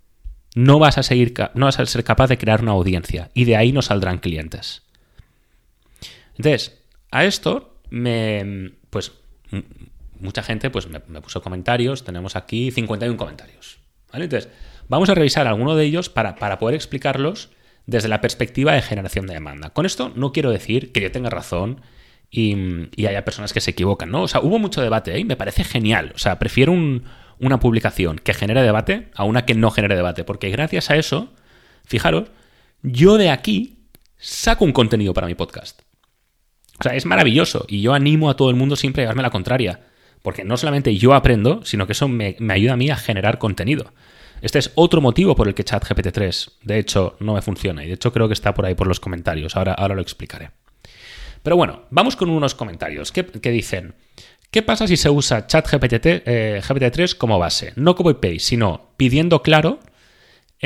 no 0.54 0.78
vas 0.78 0.98
a, 0.98 1.02
seguir, 1.02 1.34
no 1.54 1.66
vas 1.66 1.80
a 1.80 1.86
ser 1.86 2.04
capaz 2.04 2.28
de 2.28 2.38
crear 2.38 2.62
una 2.62 2.72
audiencia 2.72 3.30
y 3.34 3.44
de 3.44 3.56
ahí 3.56 3.72
no 3.72 3.82
saldrán 3.82 4.18
clientes. 4.18 4.83
Entonces, 6.36 6.82
a 7.10 7.24
esto 7.24 7.80
me, 7.90 8.72
pues, 8.90 9.12
mucha 10.18 10.42
gente 10.42 10.70
pues, 10.70 10.88
me, 10.88 11.00
puso 11.20 11.42
comentarios, 11.42 12.04
tenemos 12.04 12.36
aquí 12.36 12.70
51 12.70 13.16
comentarios. 13.16 13.78
Entonces, 14.12 14.48
vamos 14.88 15.08
a 15.10 15.14
revisar 15.14 15.46
alguno 15.46 15.74
de 15.76 15.84
ellos 15.84 16.08
para, 16.08 16.36
poder 16.58 16.74
explicarlos 16.74 17.50
desde 17.86 18.08
la 18.08 18.20
perspectiva 18.20 18.72
de 18.72 18.82
generación 18.82 19.26
de 19.26 19.34
demanda. 19.34 19.70
Con 19.70 19.86
esto 19.86 20.12
no 20.14 20.32
quiero 20.32 20.50
decir 20.50 20.92
que 20.92 21.00
yo 21.00 21.12
tenga 21.12 21.30
razón 21.30 21.80
y, 22.30 22.88
haya 23.06 23.24
personas 23.24 23.52
que 23.52 23.60
se 23.60 23.72
equivocan, 23.72 24.10
¿no? 24.10 24.22
O 24.22 24.28
sea, 24.28 24.40
hubo 24.40 24.58
mucho 24.58 24.80
debate 24.80 25.14
¿eh? 25.14 25.20
y 25.20 25.24
me 25.24 25.36
parece 25.36 25.64
genial. 25.64 26.12
O 26.14 26.18
sea, 26.18 26.38
prefiero 26.38 26.72
una 26.72 27.60
publicación 27.60 28.18
que 28.18 28.34
genere 28.34 28.62
debate 28.62 29.10
a 29.14 29.24
una 29.24 29.44
que 29.44 29.54
no 29.54 29.70
genere 29.70 29.96
debate, 29.96 30.24
porque 30.24 30.50
gracias 30.50 30.90
a 30.90 30.96
eso, 30.96 31.32
fijaros, 31.84 32.30
yo 32.82 33.18
de 33.18 33.30
aquí 33.30 33.84
saco 34.16 34.64
un 34.64 34.72
contenido 34.72 35.12
para 35.12 35.26
mi 35.26 35.34
podcast. 35.34 35.83
O 36.80 36.82
sea, 36.82 36.94
es 36.94 37.06
maravilloso 37.06 37.64
y 37.68 37.80
yo 37.80 37.94
animo 37.94 38.30
a 38.30 38.36
todo 38.36 38.50
el 38.50 38.56
mundo 38.56 38.76
siempre 38.76 39.02
a 39.02 39.04
llevarme 39.04 39.22
la 39.22 39.30
contraria, 39.30 39.80
porque 40.22 40.44
no 40.44 40.56
solamente 40.56 40.96
yo 40.96 41.14
aprendo, 41.14 41.64
sino 41.64 41.86
que 41.86 41.92
eso 41.92 42.08
me, 42.08 42.36
ayuda 42.50 42.72
a 42.72 42.76
mí 42.76 42.90
a 42.90 42.96
generar 42.96 43.38
contenido. 43.38 43.92
Este 44.40 44.58
es 44.58 44.72
otro 44.74 45.00
motivo 45.00 45.36
por 45.36 45.48
el 45.48 45.54
que 45.54 45.64
ChatGPT 45.64 46.08
3, 46.12 46.50
de 46.62 46.78
hecho, 46.78 47.16
no 47.20 47.34
me 47.34 47.42
funciona. 47.42 47.84
Y 47.84 47.88
de 47.88 47.94
hecho 47.94 48.12
creo 48.12 48.28
que 48.28 48.34
está 48.34 48.52
por 48.52 48.66
ahí 48.66 48.74
por 48.74 48.86
los 48.86 49.00
comentarios. 49.00 49.56
Ahora, 49.56 49.72
ahora 49.72 49.94
lo 49.94 50.02
explicaré. 50.02 50.50
Pero 51.42 51.56
bueno, 51.56 51.82
vamos 51.90 52.16
con 52.16 52.30
unos 52.30 52.54
comentarios 52.54 53.12
que, 53.12 53.50
dicen, 53.50 53.94
¿qué 54.50 54.62
pasa 54.62 54.86
si 54.86 54.96
se 54.96 55.10
usa 55.10 55.46
ChatGPT 55.46 55.94
eh, 56.04 56.62
GPT 56.66 56.90
3 56.90 57.14
como 57.14 57.38
base? 57.38 57.72
No 57.76 57.94
como 57.94 58.12
paste, 58.14 58.38
sino 58.38 58.94
pidiendo 58.96 59.42
claro 59.42 59.78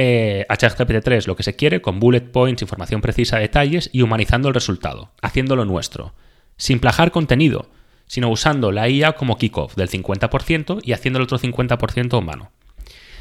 eh, 0.00 0.46
a 0.48 0.56
ChatGPT 0.56 1.02
3 1.02 1.26
lo 1.26 1.34
que 1.34 1.42
se 1.42 1.56
quiere 1.56 1.82
con 1.82 1.98
bullet 1.98 2.20
points, 2.20 2.62
información 2.62 3.00
precisa, 3.00 3.38
detalles 3.38 3.90
y 3.92 4.02
humanizando 4.02 4.46
el 4.46 4.54
resultado, 4.54 5.10
haciéndolo 5.22 5.64
nuestro, 5.64 6.14
sin 6.56 6.78
plajar 6.78 7.10
contenido, 7.10 7.68
sino 8.06 8.30
usando 8.30 8.70
la 8.70 8.88
IA 8.88 9.14
como 9.14 9.36
kickoff 9.36 9.74
del 9.74 9.90
50% 9.90 10.82
y 10.84 10.92
haciendo 10.92 11.18
el 11.18 11.24
otro 11.24 11.40
50% 11.40 12.16
humano. 12.16 12.52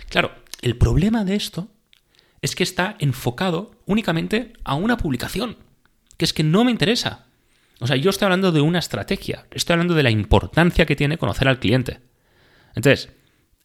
Claro, 0.10 0.36
el 0.62 0.77
problema 0.77 1.25
de 1.25 1.34
esto 1.34 1.67
es 2.43 2.53
que 2.53 2.62
está 2.62 2.96
enfocado 3.00 3.72
únicamente 3.88 4.53
a 4.63 4.75
una 4.75 4.98
publicación, 4.98 5.57
que 6.15 6.25
es 6.25 6.34
que 6.34 6.43
no 6.43 6.63
me 6.63 6.69
interesa. 6.69 7.25
O 7.79 7.88
sea, 7.88 7.96
yo 7.96 8.12
estoy 8.12 8.27
hablando 8.27 8.51
de 8.51 8.62
una 8.62 8.77
estrategia, 8.77 9.48
estoy 9.50 9.74
hablando 9.74 9.96
de 9.96 10.03
la 10.03 10.12
importancia 10.12 10.86
que 10.86 10.96
tiene 10.96 11.17
conocer 11.17 11.48
al 11.48 11.57
cliente. 11.57 12.01
Entonces, 12.75 13.10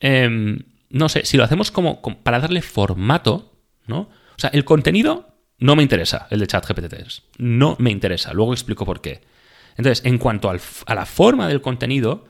em, 0.00 0.60
no 0.92 1.08
sé, 1.08 1.24
si 1.24 1.36
lo 1.36 1.44
hacemos 1.44 1.70
como, 1.70 2.02
para 2.22 2.38
darle 2.38 2.62
formato, 2.62 3.52
¿no? 3.86 4.00
O 4.00 4.38
sea, 4.38 4.50
el 4.50 4.64
contenido 4.64 5.32
no 5.58 5.74
me 5.74 5.82
interesa, 5.82 6.26
el 6.30 6.40
de 6.40 6.46
ChatGPT 6.46 6.94
No 7.38 7.76
me 7.78 7.90
interesa. 7.90 8.32
Luego 8.32 8.52
explico 8.52 8.84
por 8.84 9.00
qué. 9.00 9.22
Entonces, 9.76 10.04
en 10.04 10.18
cuanto 10.18 10.50
a 10.50 10.94
la 10.94 11.06
forma 11.06 11.48
del 11.48 11.62
contenido, 11.62 12.26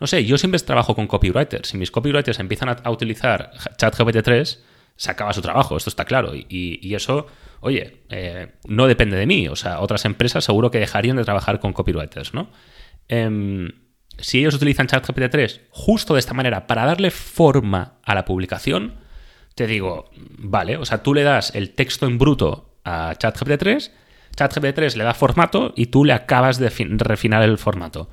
no 0.00 0.06
sé, 0.06 0.24
yo 0.24 0.38
siempre 0.38 0.58
trabajo 0.60 0.94
con 0.94 1.06
copywriters. 1.06 1.68
Si 1.68 1.76
mis 1.76 1.90
copywriters 1.90 2.38
empiezan 2.38 2.76
a, 2.82 2.90
utilizar 2.90 3.50
ChatGPT 3.76 4.22
3, 4.22 4.64
se 4.96 5.10
acaba 5.10 5.32
su 5.32 5.42
trabajo, 5.42 5.76
esto 5.76 5.90
está 5.90 6.04
claro. 6.04 6.32
Y, 6.34 6.94
eso, 6.94 7.26
oye, 7.60 8.04
eh, 8.08 8.52
no 8.66 8.86
depende 8.86 9.16
de 9.16 9.26
mí. 9.26 9.48
O 9.48 9.56
sea, 9.56 9.80
otras 9.80 10.06
empresas 10.06 10.44
seguro 10.44 10.70
que 10.70 10.78
dejarían 10.78 11.16
de 11.16 11.24
trabajar 11.24 11.60
con 11.60 11.74
copywriters, 11.74 12.32
¿no? 12.32 12.50
Em, 13.08 13.72
si 14.18 14.38
ellos 14.38 14.54
utilizan 14.54 14.86
ChatGPT 14.86 15.30
3 15.30 15.60
justo 15.70 16.14
de 16.14 16.20
esta 16.20 16.34
manera 16.34 16.66
para 16.66 16.86
darle 16.86 17.10
forma 17.10 17.94
a 18.02 18.14
la 18.14 18.24
publicación, 18.24 18.94
te 19.54 19.66
digo, 19.66 20.10
vale, 20.38 20.76
o 20.76 20.84
sea, 20.84 21.02
tú 21.02 21.14
le 21.14 21.22
das 21.22 21.54
el 21.54 21.70
texto 21.70 22.06
en 22.06 22.18
bruto 22.18 22.76
a 22.84 23.14
ChatGPT 23.16 23.58
3, 23.58 23.92
ChatGPT 24.36 24.74
3 24.74 24.96
le 24.96 25.04
da 25.04 25.14
formato 25.14 25.72
y 25.76 25.86
tú 25.86 26.04
le 26.04 26.12
acabas 26.12 26.58
de 26.58 26.68
refinar 26.68 27.42
el 27.42 27.58
formato. 27.58 28.10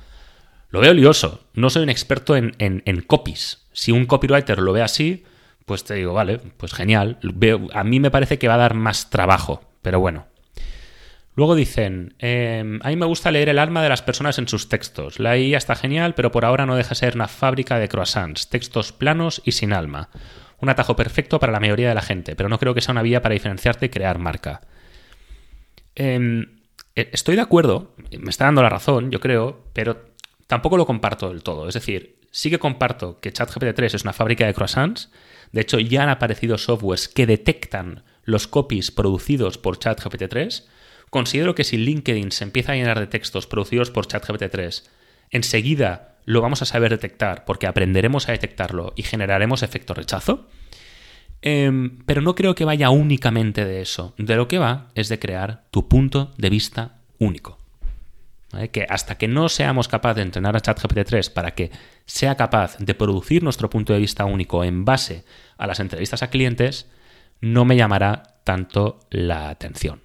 Lo 0.74 0.80
veo 0.80 0.94
lioso. 0.94 1.42
No 1.54 1.70
soy 1.70 1.84
un 1.84 1.90
experto 1.90 2.36
en, 2.36 3.04
copies. 3.06 3.68
Si 3.74 3.92
un 3.92 4.08
copywriter 4.08 4.58
lo 4.58 4.74
ve 4.74 4.82
así, 4.82 5.24
pues 5.66 5.84
te 5.84 5.94
digo, 5.94 6.14
vale, 6.14 6.40
pues 6.58 6.74
genial. 6.74 7.20
A 7.74 7.84
mí 7.84 8.00
me 8.00 8.10
parece 8.10 8.40
que 8.40 8.48
va 8.48 8.56
a 8.56 8.58
dar 8.58 8.74
más 8.74 9.12
trabajo, 9.12 9.70
pero 9.84 10.00
bueno. 10.00 10.26
Luego 11.36 11.56
dicen, 11.56 12.13
em, 12.20 12.80
a 12.84 12.90
mí 12.90 12.96
me 12.96 13.08
gusta 13.08 13.32
leer 13.32 13.50
el 13.50 13.58
alma 13.58 13.82
de 13.82 13.90
las 13.90 14.04
personas 14.04 14.38
en 14.38 14.48
sus 14.48 14.70
textos. 14.70 15.20
La 15.20 15.38
IA 15.38 15.58
está 15.58 15.75
genial, 15.75 16.13
pero 16.13 16.32
por 16.32 16.46
ahora 16.46 16.66
no 16.66 16.75
deja 16.75 16.94
ser 16.94 17.16
una 17.16 17.28
fábrica 17.28 17.80
de 17.80 17.90
croissants, 17.90 18.50
textos 18.50 18.92
planos 18.92 19.42
y 19.44 19.54
sin 19.54 19.74
alma. 19.74 20.10
Un 20.60 20.70
atajo 20.70 20.96
perfecto 20.96 21.40
para 21.40 21.52
la 21.52 21.60
mayoría 21.60 21.90
de 21.90 21.96
la 21.96 22.02
gente, 22.02 22.36
pero 22.36 22.50
no 22.50 22.60
creo 22.60 22.75
que 22.75 22.82
sea 22.82 22.92
una 22.92 23.02
vía 23.02 23.22
para 23.22 23.34
diferenciarte 23.34 23.88
y 23.88 23.90
crear 23.90 24.20
marca. 24.20 24.62
Em, 25.96 26.60
e, 26.96 27.10
estoy 27.13 27.36
de 27.36 27.42
acuerdo, 27.42 27.96
me 28.20 28.30
está 28.30 28.46
dando 28.46 28.62
la 28.62 28.70
razón, 28.70 29.12
yo 29.12 29.20
creo, 29.20 29.66
pero 29.74 30.13
tampoco 30.48 30.78
lo 30.78 30.86
comparto 30.86 31.30
del 31.30 31.42
todo. 31.42 31.68
Es 31.68 31.74
decir, 31.74 32.20
sí 32.32 32.52
que 32.52 32.60
comparto 32.60 33.20
que 33.20 33.34
ChatGPT 33.34 33.75
3 33.75 33.96
es 33.96 34.04
una 34.04 34.13
fábrica 34.13 34.46
de 34.46 34.54
croissants. 34.54 35.12
De 35.52 35.62
hecho, 35.62 35.80
ya 35.80 36.04
han 36.04 36.10
aparecido 36.10 36.60
softwares 36.60 37.08
que 37.08 37.25
detectan 37.25 38.04
los 38.24 38.48
copies 38.48 38.92
producidos 38.92 39.58
por 39.58 39.80
ChatGPT 39.80 40.25
3. 40.30 40.70
Considero 41.13 41.53
que 41.53 41.63
si 41.63 41.77
LinkedIn 41.77 42.32
se 42.32 42.43
empieza 42.43 42.72
a 42.72 42.75
llenar 42.75 43.00
de 43.00 43.05
textos 43.05 43.46
producidos 43.46 43.91
por 43.91 44.08
ChatGPT 44.08 44.50
3, 44.50 44.89
enseguida 45.29 46.15
lo 46.25 46.41
vamos 46.41 46.63
a 46.63 46.65
saber 46.65 46.89
detectar 46.89 47.46
porque 47.46 47.67
aprenderemos 47.67 48.27
a 48.27 48.32
detectarlo 48.32 48.93
y 48.96 49.03
generaremos 49.03 49.62
efecto 49.62 49.93
rechazo. 49.93 50.50
Em, 51.43 52.00
pero 52.08 52.22
no 52.22 52.34
creo 52.34 52.55
que 52.55 52.65
vaya 52.65 52.89
únicamente 52.89 53.63
de 53.63 53.84
eso. 53.84 54.15
De 54.17 54.36
lo 54.36 54.48
que 54.48 54.58
va 54.58 54.88
es 54.96 55.08
de 55.08 55.20
crear 55.20 55.65
tu 55.70 55.88
punto 55.88 56.34
de 56.39 56.50
vista 56.50 56.98
único. 57.20 57.60
Que 58.72 58.88
hasta 58.89 59.15
que 59.15 59.27
no 59.27 59.50
seamos 59.50 59.88
capaces 59.88 60.15
de 60.15 60.24
entrenar 60.24 60.58
a 60.58 60.62
ChatGPT 60.62 61.05
3 61.05 61.29
para 61.29 61.51
que 61.51 61.70
sea 62.08 62.34
capaz 62.34 62.79
de 62.79 62.96
producir 62.96 63.43
nuestro 63.43 63.70
punto 63.70 63.93
de 63.93 64.00
vista 64.00 64.25
único 64.25 64.63
en 64.63 64.84
base 64.84 65.25
a 65.60 65.67
las 65.67 65.79
entrevistas 65.79 66.24
a 66.24 66.32
clientes, 66.32 66.89
no 67.39 67.65
me 67.65 67.75
llamará 67.75 68.39
tanto 68.43 69.00
la 69.12 69.50
atención. 69.50 70.01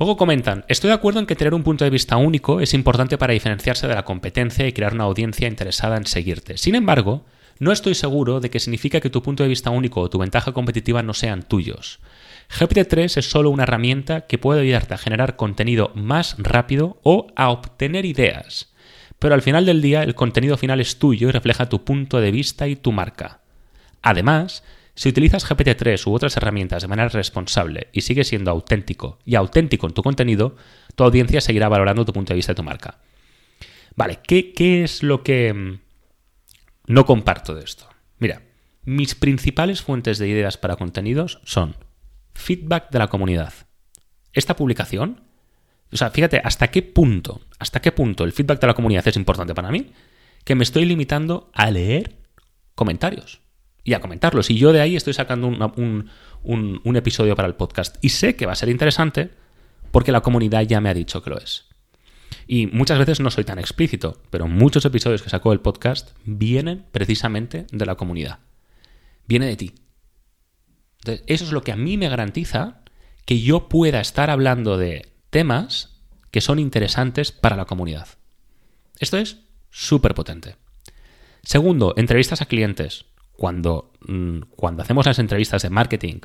Luego 0.00 0.16
comentan, 0.16 0.64
estoy 0.66 0.88
de 0.88 0.94
acuerdo 0.94 1.20
en 1.20 1.26
que 1.26 1.36
tener 1.36 1.52
un 1.52 1.62
punto 1.62 1.84
de 1.84 1.90
vista 1.90 2.16
único 2.16 2.62
es 2.62 2.72
importante 2.72 3.18
para 3.18 3.34
diferenciarse 3.34 3.86
de 3.86 3.94
la 3.94 4.06
competencia 4.06 4.66
y 4.66 4.72
crear 4.72 4.94
una 4.94 5.04
audiencia 5.04 5.46
interesada 5.46 5.98
en 5.98 6.06
seguirte. 6.06 6.56
Sin 6.56 6.74
embargo, 6.74 7.26
no 7.58 7.70
estoy 7.70 7.94
seguro 7.94 8.40
de 8.40 8.48
que 8.48 8.60
significa 8.60 9.00
que 9.00 9.10
tu 9.10 9.22
punto 9.22 9.42
de 9.42 9.50
vista 9.50 9.68
único 9.68 10.00
o 10.00 10.08
tu 10.08 10.16
ventaja 10.18 10.52
competitiva 10.52 11.02
no 11.02 11.12
sean 11.12 11.42
tuyos. 11.42 12.00
GPT-3 12.58 13.18
es 13.18 13.30
solo 13.30 13.50
una 13.50 13.64
herramienta 13.64 14.22
que 14.22 14.38
puede 14.38 14.62
ayudarte 14.62 14.94
a 14.94 14.98
generar 14.98 15.36
contenido 15.36 15.92
más 15.94 16.36
rápido 16.38 16.98
o 17.02 17.26
a 17.36 17.50
obtener 17.50 18.06
ideas. 18.06 18.72
Pero 19.18 19.34
al 19.34 19.42
final 19.42 19.66
del 19.66 19.82
día 19.82 20.02
el 20.02 20.14
contenido 20.14 20.56
final 20.56 20.80
es 20.80 20.98
tuyo 20.98 21.28
y 21.28 21.32
refleja 21.32 21.68
tu 21.68 21.84
punto 21.84 22.22
de 22.22 22.30
vista 22.30 22.68
y 22.68 22.74
tu 22.74 22.90
marca. 22.90 23.40
Además, 24.00 24.64
si 25.00 25.08
utilizas 25.08 25.48
GPT-3 25.48 26.06
u 26.06 26.12
otras 26.12 26.36
herramientas 26.36 26.82
de 26.82 26.88
manera 26.88 27.08
responsable 27.08 27.88
y 27.90 28.02
sigues 28.02 28.28
siendo 28.28 28.50
auténtico 28.50 29.18
y 29.24 29.34
auténtico 29.34 29.86
en 29.86 29.94
tu 29.94 30.02
contenido, 30.02 30.56
tu 30.94 31.04
audiencia 31.04 31.40
seguirá 31.40 31.70
valorando 31.70 32.04
tu 32.04 32.12
punto 32.12 32.34
de 32.34 32.36
vista 32.36 32.52
y 32.52 32.54
tu 32.54 32.62
marca. 32.62 32.98
Vale, 33.96 34.18
¿qué, 34.22 34.52
qué 34.52 34.84
es 34.84 35.02
lo 35.02 35.22
que 35.22 35.54
mm, 35.54 35.80
no 36.88 37.06
comparto 37.06 37.54
de 37.54 37.64
esto? 37.64 37.88
Mira, 38.18 38.42
mis 38.84 39.14
principales 39.14 39.80
fuentes 39.80 40.18
de 40.18 40.28
ideas 40.28 40.58
para 40.58 40.76
contenidos 40.76 41.40
son 41.44 41.76
feedback 42.34 42.90
de 42.90 42.98
la 42.98 43.08
comunidad. 43.08 43.54
Esta 44.34 44.54
publicación, 44.54 45.22
o 45.90 45.96
sea, 45.96 46.10
fíjate 46.10 46.42
hasta 46.44 46.68
qué 46.68 46.82
punto, 46.82 47.40
hasta 47.58 47.80
qué 47.80 47.90
punto 47.90 48.24
el 48.24 48.32
feedback 48.32 48.60
de 48.60 48.66
la 48.66 48.74
comunidad 48.74 49.08
es 49.08 49.16
importante 49.16 49.54
para 49.54 49.70
mí, 49.70 49.94
que 50.44 50.54
me 50.54 50.62
estoy 50.62 50.84
limitando 50.84 51.50
a 51.54 51.70
leer 51.70 52.18
comentarios 52.74 53.40
y 53.84 53.94
a 53.94 54.00
comentarlos. 54.00 54.50
Y 54.50 54.56
yo 54.56 54.72
de 54.72 54.80
ahí 54.80 54.96
estoy 54.96 55.14
sacando 55.14 55.46
un, 55.46 56.10
un, 56.42 56.96
episodio 56.96 57.36
para 57.36 57.48
el 57.48 57.54
podcast. 57.54 57.96
Y 58.00 58.10
sé 58.10 58.36
que 58.36 58.46
va 58.46 58.52
a 58.52 58.56
ser 58.56 58.68
interesante 58.68 59.30
porque 59.90 60.12
la 60.12 60.20
comunidad 60.20 60.62
ya 60.62 60.80
me 60.80 60.88
ha 60.88 60.94
dicho 60.94 61.22
que 61.22 61.30
lo 61.30 61.38
es. 61.38 61.66
Y 62.46 62.66
muchas 62.66 62.98
veces 62.98 63.20
no 63.20 63.30
soy 63.30 63.44
tan 63.44 63.58
explícito, 63.58 64.20
pero 64.30 64.46
muchos 64.46 64.84
episodios 64.84 65.22
que 65.22 65.30
saco 65.30 65.50
del 65.50 65.60
podcast 65.60 66.10
vienen 66.24 66.84
precisamente 66.92 67.66
de 67.70 67.86
la 67.86 67.96
comunidad. 67.96 68.40
Viene 69.26 69.46
de 69.46 69.56
ti 69.56 69.74
eso 71.04 71.44
es 71.44 71.52
lo 71.52 71.62
que 71.62 71.72
a 71.72 71.76
mí 71.76 71.96
me 71.96 72.08
garantiza 72.08 72.82
que 73.24 73.40
yo 73.40 73.68
pueda 73.68 74.00
estar 74.00 74.30
hablando 74.30 74.76
de 74.76 75.12
temas 75.30 76.00
que 76.30 76.40
son 76.40 76.58
interesantes 76.58 77.32
para 77.32 77.56
la 77.56 77.64
comunidad. 77.64 78.08
Esto 78.98 79.16
es 79.16 79.38
súper 79.70 80.14
potente. 80.14 80.56
Segundo, 81.42 81.94
entrevistas 81.96 82.42
a 82.42 82.46
clientes. 82.46 83.06
Cuando, 83.40 83.90
mm, 84.06 84.40
cuando 84.54 84.82
hacemos 84.82 85.06
las 85.06 85.18
entrevistas 85.18 85.62
de 85.62 85.70
marketing 85.70 86.20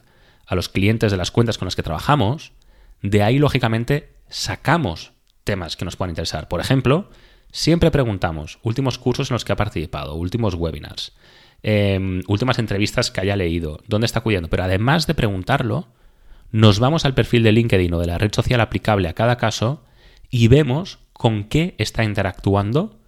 a 0.46 0.56
los 0.56 0.68
clientes 0.68 1.12
de 1.12 1.18
las 1.18 1.32
cuentas 1.32 1.58
con 1.58 1.68
las 1.68 1.78
que 1.78 1.84
trabajamos, 1.84 2.52
de 3.02 3.24
ahí 3.24 3.40
lógicamente 3.40 4.10
sacamos 4.28 5.14
temas 5.46 5.78
que 5.78 5.86
nos 5.86 5.96
puedan 5.96 6.10
interesar. 6.10 6.50
Por 6.50 6.60
ejemplo, 6.60 7.10
siempre 7.52 7.90
preguntamos 7.90 8.60
últimos 8.64 8.98
cursos 8.98 9.32
en 9.32 9.36
los 9.36 9.46
que 9.46 9.54
ha 9.54 9.56
participado, 9.56 10.16
últimos 10.16 10.56
webinars, 10.56 11.14
Em, 11.68 12.22
últimas 12.28 12.60
entrevistas 12.60 13.10
que 13.10 13.22
haya 13.22 13.36
leído, 13.36 13.80
dónde 13.88 14.06
está 14.06 14.20
acudiendo. 14.20 14.50
Pero 14.52 14.64
además 14.64 15.08
de 15.08 15.16
preguntarlo, 15.16 15.88
nos 16.52 16.78
vamos 16.78 17.06
al 17.06 17.16
perfil 17.16 17.42
de 17.42 17.54
LinkedIn 17.54 17.92
o 17.92 17.98
de 17.98 18.06
la 18.06 18.20
red 18.20 18.32
social 18.32 18.62
aplicable 18.62 19.08
a 19.08 19.14
cada 19.14 19.38
caso 19.38 19.84
y 20.30 20.48
vemos 20.48 21.00
con 21.12 21.46
qué 21.46 21.74
está 21.80 22.04
interactuando 22.04 23.00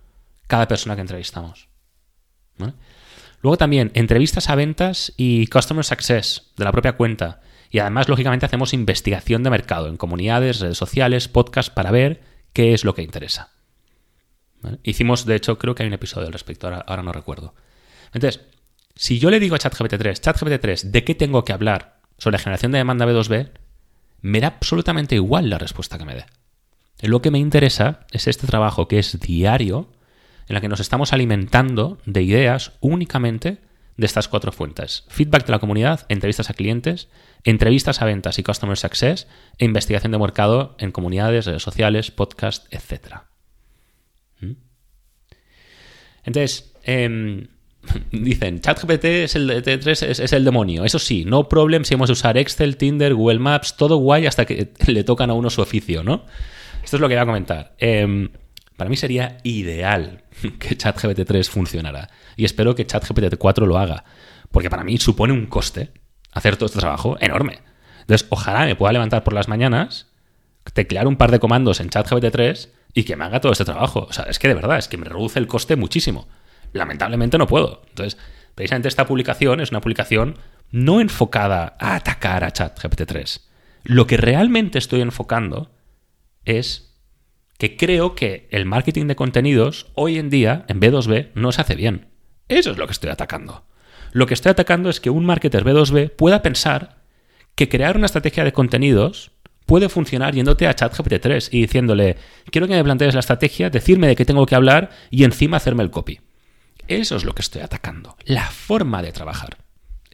cada 0.48 0.68
persona 0.68 0.96
que 0.96 1.02
entrevistamos. 1.02 1.68
Luego 3.42 3.58
también 3.58 3.92
entrevistas 3.94 4.50
a 4.50 4.56
ventas 4.56 5.14
y 5.18 5.48
Customer 5.48 5.86
Success 5.86 6.52
de 6.58 6.66
la 6.66 6.72
propia 6.72 6.94
cuenta. 6.94 7.42
Y 7.70 7.80
además, 7.80 8.08
lógicamente, 8.08 8.46
hacemos 8.46 8.74
investigación 8.74 9.44
de 9.44 9.50
mercado 9.50 9.88
en 9.88 9.98
comunidades, 9.98 10.60
redes 10.60 10.78
sociales, 10.78 11.28
podcasts 11.28 11.72
para 11.72 11.92
ver 11.92 12.22
qué 12.54 12.74
es 12.74 12.84
lo 12.84 12.96
que 12.96 13.04
interesa. 13.04 13.52
Hicimos, 14.84 15.26
de 15.26 15.36
hecho, 15.36 15.58
creo 15.60 15.76
que 15.76 15.84
hay 15.84 15.88
un 15.88 15.94
episodio 15.94 16.28
al 16.28 16.34
respecto, 16.34 16.68
ahora 16.68 17.04
no 17.04 17.12
recuerdo. 17.12 17.54
Entonces, 18.14 18.42
si 18.96 19.20
yo 19.20 19.30
le 19.30 19.40
digo 19.40 19.56
a 19.56 19.60
ChatGPT 19.60 19.96
3, 19.98 20.22
ChatGPT 20.22 20.60
3, 20.60 20.92
¿de 20.92 21.04
qué 21.04 21.14
tengo 21.14 21.44
que 21.46 21.54
hablar 21.54 22.00
sobre 22.18 22.40
generación 22.40 22.72
de 22.72 22.80
demanda 22.80 23.06
B2B? 23.06 23.52
Me 24.22 24.40
da 24.40 24.48
absolutamente 24.48 25.16
igual 25.16 25.50
la 25.50 25.60
respuesta 25.60 25.98
que 25.98 26.06
me 26.06 26.16
dé. 26.16 26.26
Lo 27.02 27.22
que 27.22 27.30
me 27.30 27.38
interesa 27.38 28.08
es 28.12 28.28
este 28.28 28.48
trabajo 28.48 28.88
que 28.88 28.98
es 28.98 29.20
diario, 29.20 29.92
en 30.48 30.56
el 30.56 30.62
que 30.62 30.70
nos 30.70 30.80
estamos 30.80 31.14
alimentando 31.14 31.98
de 32.06 32.24
ideas 32.24 32.74
únicamente 32.80 33.60
de 33.98 34.06
estas 34.06 34.28
cuatro 34.28 34.52
fuentes. 34.52 35.06
Feedback 35.10 35.46
de 35.46 35.52
la 35.52 35.60
comunidad, 35.60 36.06
entrevistas 36.08 36.50
a 36.50 36.54
clientes, 36.54 37.10
entrevistas 37.44 38.02
a 38.02 38.06
ventas 38.06 38.38
y 38.40 38.44
customer 38.44 38.78
success 38.78 39.28
e 39.58 39.66
investigación 39.66 40.12
de 40.12 40.20
mercado 40.20 40.76
en 40.80 40.92
comunidades, 40.92 41.46
redes 41.46 41.64
sociales, 41.64 42.12
podcast, 42.12 42.72
etc. 42.74 43.22
¿Mm? 44.40 44.52
Entonces, 46.24 46.74
em, 46.84 47.48
dicen, 48.12 48.62
ChatGPT 48.62 49.06
es 49.06 49.36
el, 49.36 49.50
T3 49.50 50.22
es, 50.22 50.34
el 50.34 50.46
demonio. 50.46 50.86
Eso 50.86 51.00
sí, 51.00 51.26
no 51.26 51.50
problem 51.50 51.84
si 51.84 51.96
hemos 51.96 52.10
de 52.10 52.14
usar 52.14 52.38
Excel, 52.38 52.78
Tinder, 52.78 53.16
Google 53.16 53.40
Maps, 53.40 53.78
todo 53.78 53.98
guay 53.98 54.28
hasta 54.28 54.46
que 54.46 54.72
le 54.88 55.04
tocan 55.04 55.32
a 55.32 55.34
uno 55.34 55.50
su 55.50 55.62
oficio, 55.62 56.04
¿no? 56.04 56.26
Esto 56.84 56.98
es 56.98 57.02
lo 57.02 57.10
que 57.10 57.16
voy 57.16 57.24
a 57.24 57.26
comentar. 57.26 57.76
Em, 57.80 58.30
para 58.78 58.90
mí 58.92 58.96
sería 58.96 59.40
ideal 59.44 60.24
que 60.60 60.76
ChatGPT 60.76 61.26
3 61.26 61.50
funcionara. 61.50 62.10
Y 62.36 62.46
espero 62.46 62.76
que 62.76 62.86
ChatGPT 62.86 63.38
4 63.38 63.66
lo 63.66 63.78
haga. 63.78 64.04
Porque 64.52 64.70
para 64.70 64.84
mí 64.84 64.98
supone 64.98 65.34
un 65.34 65.46
coste 65.46 65.92
hacer 66.32 66.56
todo 66.56 66.68
este 66.68 66.80
trabajo 66.80 67.18
enorme. 67.20 67.62
Entonces, 68.02 68.28
ojalá 68.30 68.66
me 68.66 68.76
pueda 68.76 68.94
levantar 68.94 69.24
por 69.24 69.34
las 69.34 69.48
mañanas, 69.48 70.08
teclear 70.74 71.08
un 71.08 71.18
par 71.18 71.32
de 71.32 71.40
comandos 71.40 71.80
en 71.80 71.90
ChatGPT 71.90 72.32
3 72.32 72.74
y 72.94 73.04
que 73.04 73.16
me 73.16 73.26
haga 73.26 73.42
todo 73.42 73.52
este 73.52 73.66
trabajo. 73.66 74.08
O 74.10 74.14
sea, 74.14 74.26
es 74.26 74.40
que 74.40 74.48
de 74.48 74.54
verdad, 74.54 74.78
es 74.78 74.88
que 74.88 74.98
me 74.98 75.06
reduce 75.06 75.40
el 75.40 75.48
coste 75.48 75.76
muchísimo. 75.76 76.28
Lamentablemente 76.74 77.38
no 77.38 77.48
puedo. 77.48 77.82
Entonces, 77.90 78.18
precisamente 78.56 78.88
esta 78.88 79.08
publicación 79.08 79.60
es 79.62 79.72
una 79.72 79.82
publicación 79.82 80.38
no 80.72 81.00
enfocada 81.02 81.76
a 81.80 81.96
atacar 81.96 82.44
a 82.44 82.52
ChatGPT 82.52 83.04
3. 83.06 83.50
Lo 83.84 84.08
que 84.08 84.18
realmente 84.18 84.80
estoy 84.80 85.02
enfocando 85.02 85.72
es 86.44 86.87
que 87.58 87.76
creo 87.76 88.16
que 88.16 88.48
el 88.52 88.66
marketing 88.66 89.08
de 89.08 89.16
contenidos 89.16 89.88
hoy 89.96 90.18
en 90.18 90.30
día 90.30 90.66
en 90.68 90.80
B2B 90.80 91.32
no 91.34 91.52
se 91.52 91.62
hace 91.62 91.76
bien. 91.76 92.08
Eso 92.48 92.72
es 92.72 92.78
lo 92.78 92.86
que 92.86 92.94
estoy 92.94 93.10
atacando. 93.10 93.66
Lo 94.12 94.26
que 94.26 94.34
estoy 94.34 94.52
atacando 94.52 94.90
es 94.90 95.00
que 95.00 95.10
un 95.10 95.26
marketer 95.26 95.64
B2B 95.64 96.12
pueda 96.12 96.42
pensar 96.42 96.98
que 97.56 97.68
crear 97.68 97.98
una 97.98 98.06
estrategia 98.06 98.44
de 98.44 98.54
contenidos 98.54 99.32
puede 99.66 99.90
funcionar 99.90 100.34
yéndote 100.34 100.68
a 100.68 100.76
ChatGPT 100.76 101.20
3 101.20 101.50
y 101.52 101.62
diciéndole, 101.62 102.16
quiero 102.52 102.68
que 102.68 102.76
me 102.76 102.84
plantees 102.84 103.14
la 103.14 103.20
estrategia, 103.20 103.70
decirme 103.70 104.08
de 104.08 104.16
qué 104.16 104.24
tengo 104.24 104.46
que 104.46 104.56
hablar 104.56 104.92
y 105.10 105.24
encima 105.24 105.58
hacerme 105.58 105.84
el 105.84 105.92
copy. 105.92 106.22
Eso 106.88 107.18
es 107.18 107.26
lo 107.26 107.34
que 107.34 107.42
estoy 107.42 107.62
atacando. 107.62 108.16
La 108.24 108.46
forma 108.46 109.02
de 109.02 109.12
trabajar. 109.12 109.58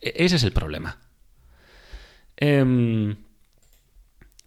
E-, 0.02 0.14
ese 0.26 0.38
es 0.38 0.44
el 0.44 0.54
problema. 0.54 1.00
Eh, 2.38 3.16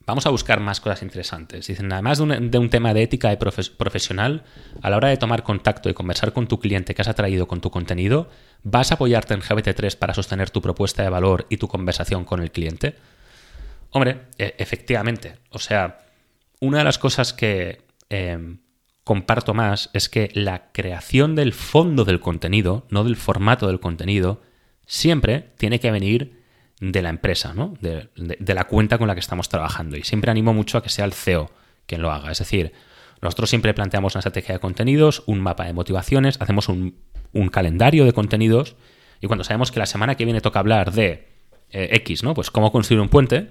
Vamos 0.07 0.25
a 0.25 0.31
buscar 0.31 0.61
más 0.61 0.81
cosas 0.81 1.03
interesantes. 1.03 1.67
Dicen, 1.67 1.93
además 1.93 2.19
de 2.19 2.59
un, 2.59 2.71
tema 2.71 2.95
de 2.95 3.03
ética 3.03 3.33
y 3.33 3.37
profesional, 3.37 4.45
a 4.81 4.89
la 4.89 4.99
hora 4.99 5.09
de 5.09 5.17
tomar 5.17 5.43
contacto 5.43 5.91
y 5.91 5.95
conversar 5.95 6.33
con 6.33 6.47
tu 6.47 6.61
cliente 6.61 6.95
que 6.95 7.03
has 7.03 7.09
atraído 7.09 7.49
con 7.49 7.61
tu 7.61 7.73
contenido, 7.73 8.31
¿vas 8.63 8.93
a 8.93 8.95
apoyarte 8.95 9.35
en 9.35 9.41
GPT-3 9.41 9.99
para 9.99 10.15
sostener 10.15 10.51
tu 10.51 10.63
propuesta 10.63 11.03
de 11.03 11.11
valor 11.11 11.47
y 11.51 11.57
tu 11.57 11.67
conversación 11.67 12.25
con 12.25 12.41
el 12.41 12.53
cliente? 12.53 12.95
Hombre, 13.91 14.27
e, 14.39 14.55
efectivamente. 14.59 15.41
O 15.51 15.59
sea, 15.59 15.99
una 16.61 16.79
de 16.79 16.85
las 16.85 16.99
cosas 16.99 17.33
que 17.33 17.83
em, 18.09 18.59
comparto 19.03 19.55
más 19.55 19.91
es 19.93 20.09
que 20.09 20.31
la 20.35 20.71
creación 20.71 21.35
del 21.35 21.53
fondo 21.53 22.05
del 22.05 22.21
contenido, 22.21 22.87
no 22.91 23.03
del 23.03 23.17
formato 23.17 23.67
del 23.67 23.81
contenido, 23.81 24.41
siempre 24.87 25.51
tiene 25.59 25.81
que 25.81 25.91
venir 25.91 26.46
de 26.81 27.03
la 27.03 27.09
empresa, 27.09 27.55
¿no? 27.55 27.75
De, 27.81 28.09
la 28.55 28.65
cuenta 28.65 28.99
con 28.99 29.09
la 29.09 29.15
que 29.15 29.21
estamos 29.21 29.49
trabajando. 29.49 29.97
Y 29.97 30.03
siempre 30.03 30.31
animo 30.31 30.53
mucho 30.53 30.79
a 30.79 30.83
que 30.83 30.91
sea 30.91 31.05
el 31.05 31.13
CEO 31.13 31.51
quien 31.87 32.03
lo 32.03 32.11
haga. 32.11 32.31
Es 32.31 32.39
decir, 32.39 32.73
nosotros 33.23 33.49
siempre 33.49 33.73
planteamos 33.75 34.15
una 34.15 34.21
estrategia 34.21 34.55
de 34.55 34.61
contenidos, 34.61 35.23
un 35.27 35.41
mapa 35.41 35.65
de 35.65 35.73
motivaciones, 35.73 36.41
hacemos 36.41 36.69
un, 36.69 36.95
calendario 37.51 38.05
de 38.05 38.13
contenidos 38.13 38.77
y 39.21 39.27
cuando 39.27 39.45
sabemos 39.45 39.71
que 39.71 39.79
la 39.79 39.87
semana 39.87 40.15
que 40.15 40.25
viene 40.25 40.41
toca 40.41 40.59
hablar 40.59 40.93
de 40.93 41.29
eh, 41.71 41.89
X, 41.93 42.23
¿no? 42.23 42.35
Pues 42.35 42.51
cómo 42.51 42.73
construir 42.73 43.01
un 43.01 43.09
puente, 43.09 43.51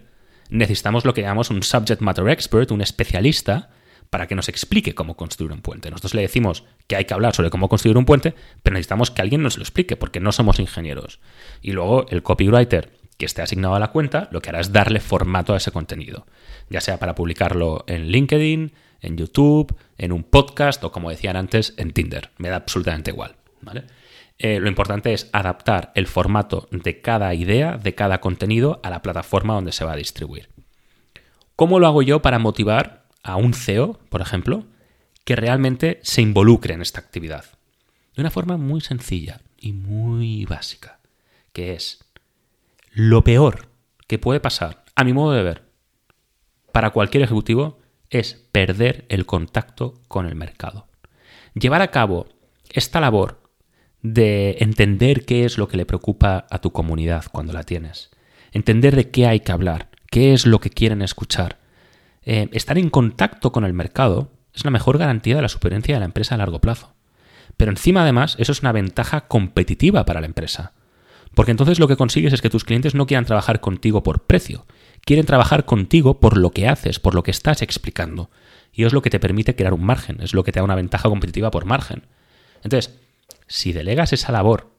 necesitamos 0.49 1.05
lo 1.05 1.13
que 1.13 1.21
llamamos 1.21 1.49
un 1.49 1.61
subject 1.61 2.01
matter 2.01 2.27
expert, 2.29 2.71
un 2.71 2.81
especialista, 2.81 3.69
para 4.09 4.27
que 4.27 4.35
nos 4.35 4.49
explique 4.49 4.95
cómo 4.95 5.17
construir 5.17 5.51
un 5.51 5.61
puente. 5.61 5.89
Nosotros 5.89 6.13
le 6.13 6.21
decimos 6.21 6.63
que 6.88 6.95
hay 6.95 7.05
que 7.05 7.13
hablar 7.13 7.35
sobre 7.35 7.49
cómo 7.49 7.69
construir 7.69 7.97
un 7.97 8.05
puente, 8.05 8.33
pero 8.63 8.75
necesitamos 8.75 9.11
que 9.11 9.21
alguien 9.21 9.43
nos 9.43 9.57
lo 9.57 9.63
explique, 9.63 9.97
porque 9.97 10.19
no 10.19 10.31
somos 10.31 10.59
ingenieros. 10.59 11.19
Y 11.61 11.71
luego 11.71 12.05
el 12.09 12.23
copywriter 12.23 12.91
que 13.17 13.25
esté 13.25 13.41
asignado 13.41 13.75
a 13.75 13.80
la 13.80 13.91
cuenta, 13.91 14.28
lo 14.32 14.41
que 14.41 14.49
hará 14.49 14.60
es 14.60 14.71
darle 14.71 14.99
formato 14.99 15.54
a 15.54 15.58
ese 15.58 15.71
contenido, 15.71 16.25
ya 16.69 16.82
sea 16.82 16.99
para 16.99 17.15
publicarlo 17.15 17.84
en 17.88 18.08
LinkedIn, 18.08 18.73
en 19.01 19.17
YouTube, 19.17 19.75
en 19.97 20.12
un 20.12 20.23
podcast 20.23 20.84
o 20.84 20.91
como 20.91 21.10
decían 21.10 21.38
antes, 21.38 21.73
en 21.78 21.91
Tinder. 21.91 22.32
Me 22.38 22.49
da 22.49 22.58
absolutamente 22.58 23.12
igual. 23.12 23.36
Eh, 24.38 24.60
lo 24.60 24.67
importante 24.67 25.13
es 25.13 25.30
adaptar 25.32 25.91
el 25.95 26.08
formato 26.08 26.67
de 26.71 26.99
cada 27.01 27.34
idea, 27.34 27.78
de 27.78 27.95
cada 27.95 28.19
contenido 28.19 28.82
a 28.84 28.89
la 28.89 29.01
plataforma 29.01 29.54
donde 29.54 29.71
se 29.71 29.86
va 29.86 29.93
a 29.93 29.97
distribuir. 29.97 30.49
¿Cómo 31.56 31.80
lo 31.80 31.88
hago 31.88 32.01
yo 32.01 32.21
para 32.21 32.39
motivar 32.39 33.06
a 33.23 33.38
un 33.38 33.54
CEO, 33.54 33.99
por 34.10 34.21
ejemplo, 34.21 34.65
que 35.23 35.38
realmente 35.38 35.99
se 36.04 36.21
involucre 36.21 36.73
en 36.73 36.82
esta 36.82 36.99
actividad? 36.99 37.45
De 38.15 38.21
una 38.21 38.32
forma 38.32 38.58
muy 38.58 38.82
sencilla 38.82 39.41
y 39.58 39.71
muy 39.71 40.45
básica, 40.45 40.99
que 41.54 41.73
es 41.73 42.04
lo 42.95 43.25
peor 43.25 43.67
que 44.08 44.19
puede 44.19 44.39
pasar, 44.39 44.86
a 44.95 45.03
mi 45.03 45.12
modo 45.12 45.34
de 45.34 45.43
ver, 45.43 45.63
para 46.71 46.91
cualquier 46.91 47.23
ejecutivo 47.23 47.77
es 48.10 48.47
perder 48.53 49.05
el 49.10 49.25
contacto 49.25 49.95
con 50.08 50.25
el 50.25 50.36
mercado. 50.36 50.88
Llevar 51.55 51.81
a 51.81 51.91
cabo 51.91 52.29
esta 52.69 53.01
labor 53.01 53.43
de 54.01 54.55
entender 54.60 55.25
qué 55.25 55.43
es 55.43 55.58
lo 55.58 55.67
que 55.67 55.75
le 55.75 55.86
preocupa 55.86 56.47
a 56.49 56.60
tu 56.60 56.71
comunidad 56.71 57.25
cuando 57.29 57.51
la 57.51 57.63
tienes, 57.63 58.12
entender 58.53 58.95
de 58.95 59.12
qué 59.12 59.27
hay 59.27 59.41
que 59.41 59.51
hablar, 59.51 59.89
qué 60.10 60.31
es 60.31 60.45
lo 60.45 60.62
que 60.62 60.69
quieren 60.69 61.01
escuchar, 61.01 61.58
eh, 62.23 62.47
estar 62.53 62.77
en 62.77 62.89
contacto 62.89 63.51
con 63.51 63.65
el 63.65 63.73
mercado 63.73 64.31
es 64.53 64.63
la 64.63 64.71
mejor 64.71 64.97
garantía 64.97 65.36
de 65.36 65.41
la 65.41 65.49
supervivencia 65.49 65.95
de 65.95 65.99
la 65.99 66.05
empresa 66.05 66.36
a 66.36 66.38
largo 66.38 66.62
plazo. 66.62 66.93
Pero 67.58 67.71
encima 67.71 68.03
además 68.03 68.38
eso 68.39 68.53
es 68.53 68.62
una 68.62 68.71
ventaja 68.71 69.27
competitiva 69.27 70.05
para 70.05 70.21
la 70.21 70.27
empresa. 70.27 70.71
Porque 71.35 71.51
entonces 71.51 71.79
lo 71.79 71.87
que 71.87 71.97
consigues 71.97 72.33
es 72.33 72.41
que 72.41 72.49
tus 72.49 72.63
clientes 72.63 72.95
no 72.95 73.05
quieran 73.05 73.25
trabajar 73.25 73.59
contigo 73.59 74.01
por 74.01 74.23
precio, 74.23 74.65
quieren 75.01 75.25
trabajar 75.25 75.65
contigo 75.65 76.19
por 76.19 76.37
lo 76.37 76.51
que 76.51 76.67
haces, 76.67 76.99
por 76.99 77.13
lo 77.13 77.23
que 77.23 77.31
estás 77.31 77.61
explicando. 77.61 78.31
Y 78.71 78.85
es 78.85 78.93
lo 78.93 79.01
que 79.01 79.09
te 79.09 79.19
permite 79.19 79.55
crear 79.55 79.73
un 79.73 79.83
margen, 79.83 80.21
es 80.21 80.33
lo 80.33 80.43
que 80.43 80.51
te 80.51 80.59
da 80.59 80.63
una 80.63 80.75
ventaja 80.75 81.09
competitiva 81.09 81.51
por 81.51 81.65
margen. 81.65 82.07
Entonces, 82.63 82.97
si 83.47 83.73
delegas 83.73 84.13
esa 84.13 84.31
labor 84.31 84.71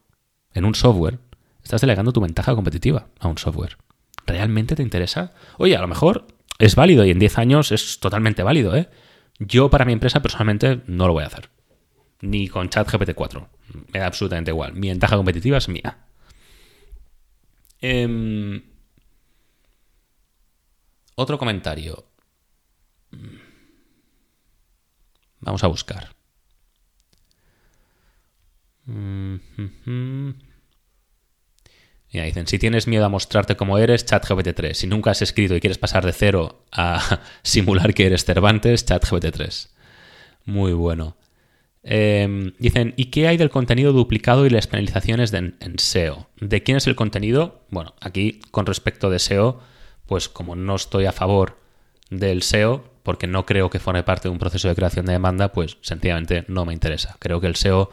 en 0.53 0.65
un 0.65 0.75
software, 0.75 1.19
estás 1.63 1.81
delegando 1.81 2.11
tu 2.11 2.21
ventaja 2.21 2.55
competitiva 2.55 3.07
a 3.19 3.27
un 3.27 3.37
software. 3.37 3.77
¿Realmente 4.25 4.75
te 4.75 4.83
interesa? 4.83 5.33
Oye, 5.57 5.77
a 5.77 5.81
lo 5.81 5.87
mejor 5.87 6.27
es 6.59 6.75
válido 6.75 7.05
y 7.05 7.11
en 7.11 7.19
10 7.19 7.37
años 7.37 7.71
es 7.71 7.99
totalmente 7.99 8.43
válido, 8.43 8.75
¿eh? 8.75 8.89
Yo 9.39 9.69
para 9.69 9.85
mi 9.85 9.93
empresa 9.93 10.21
personalmente 10.21 10.81
no 10.87 11.07
lo 11.07 11.13
voy 11.13 11.23
a 11.23 11.27
hacer. 11.27 11.49
Ni 12.21 12.47
con 12.47 12.69
ChatGPT 12.69 13.13
4. 13.13 13.49
Me 13.93 13.99
da 13.99 14.07
absolutamente 14.07 14.51
igual. 14.51 14.73
Mi 14.73 14.89
ventaja 14.89 15.15
competitiva 15.15 15.59
es 15.59 15.69
mía. 15.69 16.06
Em, 17.81 18.61
otro 21.15 21.37
comentario. 21.37 22.05
Vamos 25.39 25.63
a 25.63 25.67
buscar. 25.67 26.15
Ya 32.09 32.23
dicen, 32.23 32.47
si 32.47 32.57
tienes 32.57 32.87
miedo 32.87 33.05
a 33.05 33.09
mostrarte 33.09 33.57
como 33.57 33.77
eres, 33.77 34.05
ChatGPT 34.05 34.55
3. 34.55 34.77
Si 34.77 34.87
nunca 34.87 35.11
has 35.11 35.21
escrito 35.21 35.55
y 35.55 35.59
quieres 35.59 35.77
pasar 35.77 36.05
de 36.05 36.13
cero 36.13 36.65
a 36.71 37.19
simular 37.43 37.93
que 37.93 38.05
eres 38.05 38.25
Cervantes, 38.25 38.85
ChatGPT 38.85 39.31
3. 39.31 39.75
Muy 40.45 40.73
bueno. 40.73 41.17
Em, 41.83 42.53
dicen, 42.59 42.93
¿y 42.97 43.05
qué 43.05 43.27
hay 43.27 43.37
del 43.37 43.49
contenido 43.49 43.93
duplicado 43.93 44.45
y 44.45 44.49
las 44.49 44.67
penalizaciones 44.67 45.33
en 45.33 45.55
SEO? 45.77 46.27
¿De 46.39 46.63
quién 46.63 46.77
es 46.77 46.87
el 46.87 46.95
contenido? 46.95 47.61
Bueno, 47.69 47.93
aquí 48.01 48.41
con 48.51 48.65
respecto 48.65 49.09
de 49.09 49.19
SEO, 49.19 49.61
pues 50.05 50.27
como 50.29 50.55
no 50.55 50.75
estoy 50.75 51.05
a 51.05 51.11
favor 51.11 51.57
del 52.09 52.41
SEO, 52.43 52.83
porque 53.03 53.27
no 53.27 53.45
creo 53.45 53.69
que 53.69 53.79
forme 53.79 54.03
parte 54.03 54.27
de 54.27 54.33
un 54.33 54.39
proceso 54.39 54.67
de 54.67 54.75
creación 54.75 55.05
de 55.05 55.13
demanda, 55.13 55.53
pues 55.53 55.77
sencillamente 55.81 56.43
no 56.47 56.65
me 56.65 56.73
interesa. 56.73 57.15
Creo 57.19 57.39
que 57.39 57.47
el 57.47 57.55
SEO 57.55 57.89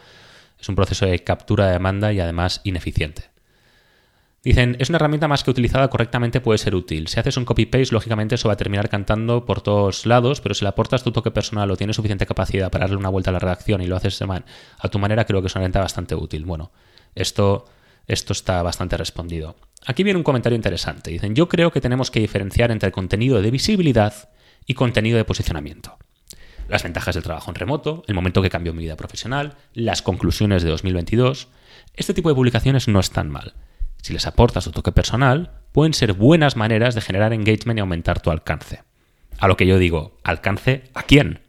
es 0.59 0.68
un 0.68 0.75
proceso 0.75 1.07
de 1.07 1.20
captura 1.20 1.66
de 1.66 1.75
demanda 1.75 2.12
y 2.12 2.20
además 2.20 2.61
ineficiente. 2.64 3.34
Dicen, 4.45 4.77
es 4.79 4.91
una 4.91 4.97
herramienta 4.97 5.27
más 5.27 5.43
que 5.43 5.51
utilizada 5.51 5.89
correctamente 5.89 6.43
puede 6.43 6.59
ser 6.59 6.75
útil. 6.75 7.09
Si 7.09 7.19
haces 7.19 7.39
un 7.39 7.47
copy-paste, 7.47 7.95
lógicamente 7.95 8.35
eso 8.35 8.49
va 8.49 8.55
a 8.55 8.59
terminar 8.59 8.91
cantando 8.91 9.47
por 9.47 9.63
todos 9.63 10.05
lados, 10.05 10.43
pero 10.43 10.55
si 10.55 10.67
le 10.67 10.69
aportas 10.69 11.03
tu 11.03 11.13
toque 11.13 11.31
personal 11.31 11.71
o 11.71 11.77
tienes 11.79 11.97
suficiente 11.97 12.27
capacidad 12.27 12.71
para 12.71 12.85
darle 12.85 12.99
una 12.99 13.09
vuelta 13.09 13.31
a 13.31 13.33
la 13.33 13.39
redacción 13.39 13.81
y 13.81 13.87
lo 13.87 13.97
haces 13.97 14.21
a 14.23 14.89
tu 14.91 14.99
manera, 14.99 15.25
creo 15.25 15.41
que 15.41 15.47
es 15.47 15.55
una 15.55 15.63
herramienta 15.63 15.81
bastante 15.81 16.15
útil. 16.15 16.45
Bueno, 16.45 16.73
esto, 17.15 17.65
esto 18.07 18.35
está 18.35 18.63
bastante 18.63 18.99
respondido. 18.99 19.57
Aquí 19.87 20.03
viene 20.03 20.19
un 20.19 20.25
comentario 20.25 20.57
interesante. 20.57 21.11
Dicen, 21.11 21.35
yo 21.35 21.49
creo 21.49 21.73
que 21.73 21.81
tenemos 21.81 22.11
que 22.11 22.21
diferenciar 22.21 22.71
entre 22.71 22.93
contenido 22.93 23.41
de 23.41 23.51
visibilidad 23.51 24.29
y 24.67 24.75
contenido 24.75 25.17
de 25.17 25.25
posicionamiento. 25.25 25.97
Las 26.69 26.83
ventajas 26.83 27.15
del 27.15 27.25
trabajo 27.25 27.51
en 27.51 27.55
remoto, 27.55 28.03
el 28.09 28.15
momento 28.15 28.43
que 28.43 28.51
cambió 28.51 28.75
mi 28.75 28.85
vida 28.85 28.97
profesional, 28.97 29.55
las 29.73 30.03
conclusiones 30.03 30.63
de 30.63 30.69
2022 30.69 31.49
Este 31.95 32.13
tipo 32.13 32.29
de 32.29 32.35
publicaciones 32.35 32.89
no 32.89 33.01
están 33.01 33.31
mal. 33.31 33.55
Si 34.05 34.12
les 34.12 34.27
aportas 34.27 34.64
tu 34.64 34.71
toque 34.71 34.93
personal, 34.93 35.53
pueden 35.73 35.95
ser 35.95 36.12
buenas 36.12 36.57
maneras 36.57 36.95
de 36.95 37.01
generar 37.01 37.33
engagement 37.33 37.79
y 37.79 37.81
aumentar 37.81 38.21
tu 38.21 38.31
alcance. 38.31 38.83
A 39.38 39.49
lo 39.49 39.57
que 39.57 39.67
yo 39.67 39.79
digo, 39.79 40.19
¿alcance 40.25 40.90
a 40.93 41.05
quién? 41.05 41.40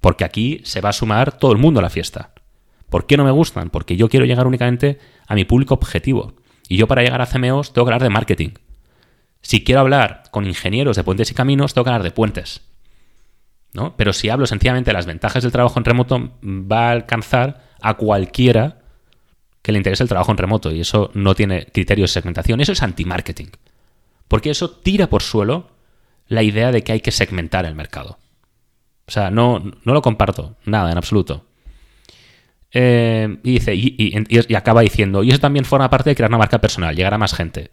Porque 0.00 0.22
aquí 0.22 0.60
se 0.62 0.80
va 0.80 0.90
a 0.90 0.92
sumar 0.92 1.36
todo 1.36 1.50
el 1.50 1.58
mundo 1.58 1.80
a 1.80 1.82
la 1.82 1.90
fiesta. 1.90 2.30
¿Por 2.88 3.08
qué 3.08 3.16
no 3.16 3.24
me 3.24 3.32
gustan? 3.32 3.70
Porque 3.70 3.96
yo 3.96 4.08
quiero 4.08 4.24
llegar 4.24 4.46
únicamente 4.46 5.00
a 5.26 5.34
mi 5.34 5.44
público 5.44 5.74
objetivo. 5.74 6.34
Y 6.68 6.76
yo 6.76 6.86
para 6.86 7.02
llegar 7.02 7.20
a 7.20 7.26
CMOs 7.26 7.72
tengo 7.72 7.86
que 7.86 7.90
hablar 7.92 8.04
de 8.04 8.10
marketing. 8.10 8.50
Si 9.42 9.64
quiero 9.64 9.80
hablar 9.80 10.22
con 10.30 10.46
ingenieros 10.46 10.94
de 10.94 11.02
puentes 11.02 11.32
y 11.32 11.34
caminos, 11.34 11.74
tengo 11.74 11.86
que 11.86 11.90
hablar 11.90 12.04
de 12.04 12.12
puentes. 12.12 12.60
¿no? 13.72 13.96
Pero 13.96 14.12
si 14.12 14.28
hablo 14.28 14.46
sencillamente 14.46 14.90
de 14.90 14.94
las 14.94 15.06
ventajas 15.06 15.42
del 15.42 15.50
trabajo 15.50 15.80
en 15.80 15.84
remoto, 15.84 16.38
va 16.40 16.90
a 16.90 16.92
alcanzar 16.92 17.64
a 17.82 17.94
cualquiera 17.94 18.83
que 19.64 19.72
le 19.72 19.78
interese 19.78 20.02
el 20.02 20.10
trabajo 20.10 20.30
en 20.30 20.36
remoto. 20.36 20.70
Y 20.70 20.80
eso 20.80 21.10
no 21.14 21.34
tiene 21.34 21.64
criterios 21.64 22.10
de 22.10 22.20
segmentación. 22.20 22.60
Eso 22.60 22.72
es 22.72 22.82
anti-marketing. 22.82 23.46
Porque 24.28 24.50
eso 24.50 24.70
tira 24.70 25.06
por 25.06 25.22
suelo 25.22 25.70
la 26.28 26.42
idea 26.42 26.70
de 26.70 26.84
que 26.84 26.92
hay 26.92 27.00
que 27.00 27.10
segmentar 27.10 27.64
el 27.64 27.74
mercado. 27.74 28.18
O 29.06 29.10
sea, 29.10 29.30
no, 29.30 29.60
no 29.84 29.94
lo 29.94 30.02
comparto, 30.02 30.58
nada, 30.66 30.92
en 30.92 30.98
absoluto. 30.98 31.46
Eh, 32.72 33.38
y 33.42 33.52
dice, 33.52 33.74
y, 33.74 34.54
acaba 34.54 34.82
diciendo, 34.82 35.22
y 35.22 35.30
eso 35.30 35.38
también 35.38 35.64
forma 35.64 35.88
parte 35.88 36.10
de 36.10 36.16
crear 36.16 36.30
una 36.30 36.38
marca 36.38 36.60
personal, 36.60 36.94
llegar 36.94 37.14
a 37.14 37.18
más 37.18 37.32
gente. 37.32 37.70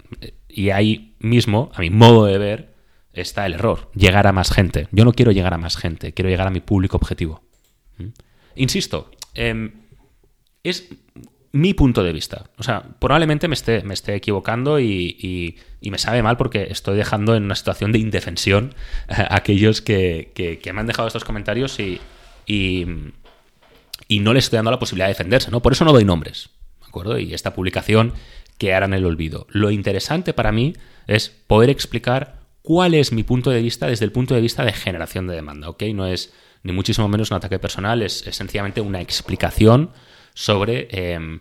Y 0.48 0.70
ahí 0.70 1.16
mismo, 1.20 1.72
a 1.74 1.82
mi 1.82 1.90
modo 1.90 2.26
de 2.26 2.38
ver, 2.38 2.74
está 3.12 3.46
el 3.46 3.56
error, 3.56 3.92
llegar 3.96 4.28
a 4.28 4.32
más 4.32 4.50
gente. 4.54 4.88
Yo 4.92 5.04
no 5.04 5.12
quiero 5.12 5.34
llegar 5.34 5.54
a 5.54 5.58
más 5.58 5.76
gente, 5.76 6.14
quiero 6.14 6.30
llegar 6.30 6.48
a 6.48 6.52
mi 6.52 6.62
público 6.62 6.96
objetivo. 6.96 7.44
¿Mm? 7.98 8.08
Insisto, 8.56 9.12
em, 9.34 9.74
es 10.64 10.88
mi 11.52 11.74
punto 11.74 12.04
de 12.04 12.14
vista. 12.14 12.46
O 12.58 12.64
sea, 12.64 12.84
probablemente 13.00 13.48
me 13.48 13.54
esté, 13.54 13.84
me 13.84 13.94
esté 13.94 14.16
equivocando 14.16 14.80
y, 14.80 15.58
me 15.82 15.98
sabe 15.98 16.24
mal 16.24 16.38
porque 16.38 16.68
estoy 16.70 16.98
dejando 16.98 17.36
en 17.36 17.44
una 17.44 17.56
situación 17.56 17.92
de 17.92 18.00
indefensión 18.00 18.74
a 19.08 19.36
aquellos 19.36 19.82
que, 19.82 20.62
me 20.74 20.80
han 20.80 20.88
dejado 20.88 21.08
estos 21.08 21.24
comentarios 21.24 21.80
y, 21.80 22.00
y, 22.46 22.86
no 24.20 24.34
les 24.34 24.46
estoy 24.46 24.58
dando 24.58 24.72
la 24.72 24.80
posibilidad 24.80 25.08
de 25.08 25.14
defenderse, 25.14 25.52
¿no? 25.52 25.62
Por 25.62 25.74
eso 25.74 25.86
no 25.86 25.94
doy 25.94 26.06
nombres, 26.06 26.50
¿de 26.82 26.88
acuerdo? 26.88 27.20
Y 27.20 27.34
esta 27.34 27.54
publicación 27.54 28.14
quedará 28.58 28.86
en 28.86 28.94
el 28.94 29.06
olvido. 29.06 29.48
Lo 29.50 29.72
interesante 29.72 30.34
para 30.34 30.52
mí 30.52 30.74
es 31.08 31.30
poder 31.30 31.70
explicar 31.70 32.42
cuál 32.62 32.94
es 32.94 33.12
mi 33.12 33.24
punto 33.24 33.50
de 33.50 33.62
vista 33.62 33.88
desde 33.88 34.06
el 34.06 34.12
punto 34.12 34.36
de 34.36 34.42
vista 34.42 34.64
de 34.64 34.74
generación 34.74 35.28
de 35.28 35.36
demanda, 35.36 35.70
¿ok? 35.70 35.84
No 35.94 36.06
es 36.06 36.34
ni 36.64 36.72
muchísimo 36.72 37.08
menos 37.08 37.32
un 37.32 37.38
ataque 37.38 37.60
personal, 37.60 38.02
es, 38.02 38.26
es 38.28 38.36
sencillamente 38.36 38.82
una 38.82 39.02
explicación 39.02 39.92
sobre 40.34 40.88
em, 40.92 41.40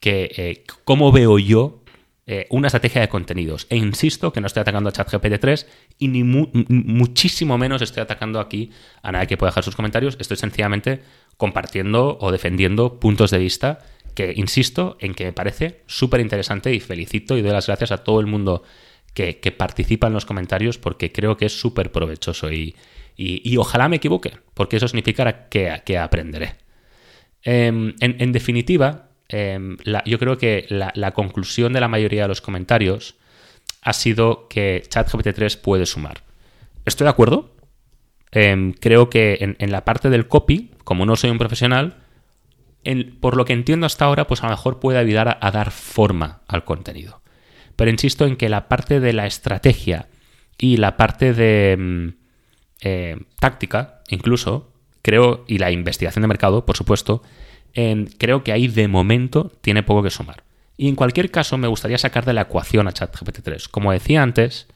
que, 0.00 0.30
eh, 0.36 0.64
cómo 0.84 1.12
veo 1.12 1.38
yo 1.38 1.82
eh, 2.26 2.46
una 2.50 2.68
estrategia 2.68 3.02
de 3.02 3.08
contenidos. 3.08 3.66
E 3.68 3.76
insisto 3.76 4.32
que 4.32 4.40
no 4.40 4.46
estoy 4.46 4.62
atacando 4.62 4.88
a 4.88 4.92
ChatGPT 4.92 5.38
3 5.40 5.66
y 5.98 6.08
ni 6.08 6.24
muchísimo 6.24 7.58
menos 7.58 7.82
estoy 7.82 8.02
atacando 8.02 8.40
aquí 8.40 8.70
a 9.02 9.12
nadie 9.12 9.26
que 9.26 9.36
pueda 9.36 9.50
dejar 9.50 9.64
sus 9.64 9.76
comentarios. 9.76 10.16
Estoy 10.18 10.38
sencillamente 10.38 11.02
compartiendo 11.36 12.16
o 12.20 12.32
defendiendo 12.32 12.98
puntos 12.98 13.30
de 13.30 13.38
vista 13.38 13.80
que 14.14 14.32
insisto 14.36 14.96
en 15.00 15.14
que 15.14 15.24
me 15.24 15.32
parece 15.32 15.82
súper 15.86 16.20
interesante 16.20 16.72
y 16.72 16.80
felicito 16.80 17.36
y 17.36 17.42
doy 17.42 17.52
las 17.52 17.66
gracias 17.66 17.90
a 17.90 17.98
todo 17.98 18.20
el 18.20 18.26
mundo 18.26 18.62
que, 19.12 19.54
participa 19.56 20.06
en 20.06 20.12
los 20.12 20.24
comentarios 20.24 20.78
porque 20.78 21.12
creo 21.12 21.36
que 21.36 21.46
es 21.46 21.58
súper 21.58 21.92
provechoso 21.92 22.50
y, 22.52 22.74
ojalá 23.58 23.88
me 23.88 23.96
equivoque, 23.96 24.32
porque 24.54 24.76
eso 24.76 24.88
significa 24.88 25.48
que, 25.48 25.82
que 25.84 25.98
aprenderé. 25.98 26.56
Em, 27.44 27.94
en, 28.00 28.32
definitiva, 28.32 29.10
em, 29.28 29.76
yo 30.06 30.18
creo 30.18 30.38
que 30.38 30.66
la, 30.70 31.10
conclusión 31.12 31.74
de 31.74 31.80
la 31.80 31.88
mayoría 31.88 32.22
de 32.22 32.28
los 32.28 32.40
comentarios 32.40 33.16
ha 33.82 33.92
sido 33.92 34.48
que 34.48 34.82
ChatGPT 34.88 35.34
3 35.34 35.56
puede 35.58 35.84
sumar. 35.84 36.22
Estoy 36.86 37.04
de 37.04 37.10
acuerdo. 37.10 37.54
Em, 38.32 38.72
creo 38.72 39.10
que 39.10 39.56
en, 39.58 39.70
la 39.70 39.84
parte 39.84 40.08
del 40.08 40.26
copy, 40.26 40.70
como 40.84 41.04
no 41.04 41.16
soy 41.16 41.30
un 41.30 41.38
profesional, 41.38 41.98
por 43.20 43.36
lo 43.36 43.44
que 43.44 43.52
entiendo 43.52 43.86
hasta 43.86 44.06
ahora, 44.06 44.26
pues 44.26 44.42
a 44.42 44.46
lo 44.46 44.52
mejor 44.52 44.80
puede 44.80 44.98
ayudar 44.98 45.38
a, 45.40 45.50
dar 45.50 45.70
forma 45.70 46.40
al 46.48 46.64
contenido. 46.64 47.20
Pero 47.76 47.90
insisto 47.90 48.24
en 48.26 48.36
que 48.36 48.48
la 48.48 48.68
parte 48.68 49.00
de 49.00 49.12
la 49.12 49.26
estrategia 49.26 50.08
y 50.58 50.78
la 50.78 50.96
parte 50.96 51.34
de 51.34 52.14
eh, 52.84 53.16
táctica, 53.40 54.02
incluso, 54.08 54.70
creo, 55.02 55.44
y 55.48 55.58
la 55.58 55.70
investigación 55.70 56.22
de 56.22 56.28
mercado, 56.28 56.66
por 56.66 56.76
supuesto, 56.76 57.22
creo 58.18 58.44
que 58.44 58.52
ahí 58.52 58.68
de 58.68 58.86
momento 58.86 59.50
tiene 59.62 59.82
poco 59.82 60.02
que 60.02 60.10
sumar. 60.10 60.44
Y 60.76 60.88
en 60.88 60.94
cualquier 60.94 61.30
caso, 61.30 61.56
me 61.56 61.66
gustaría 61.66 61.98
sacar 61.98 62.24
de 62.24 62.34
la 62.34 62.42
ecuación 62.42 62.86
a 62.86 62.92
ChatGPT 62.92 63.40
3. 63.42 63.68
Como 63.68 63.90
decía 63.90 64.22
antes, 64.22 64.68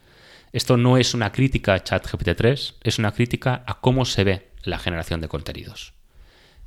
esto 0.52 0.76
no 0.76 0.96
es 0.96 1.14
una 1.14 1.32
crítica 1.32 1.74
a 1.74 1.84
ChatGPT 1.84 2.30
3, 2.36 2.74
es 2.82 2.98
una 2.98 3.12
crítica 3.12 3.62
a 3.66 3.80
cómo 3.80 4.04
se 4.04 4.24
ve 4.24 4.48
la 4.64 4.78
generación 4.78 5.20
de 5.20 5.28
contenidos. 5.28 5.92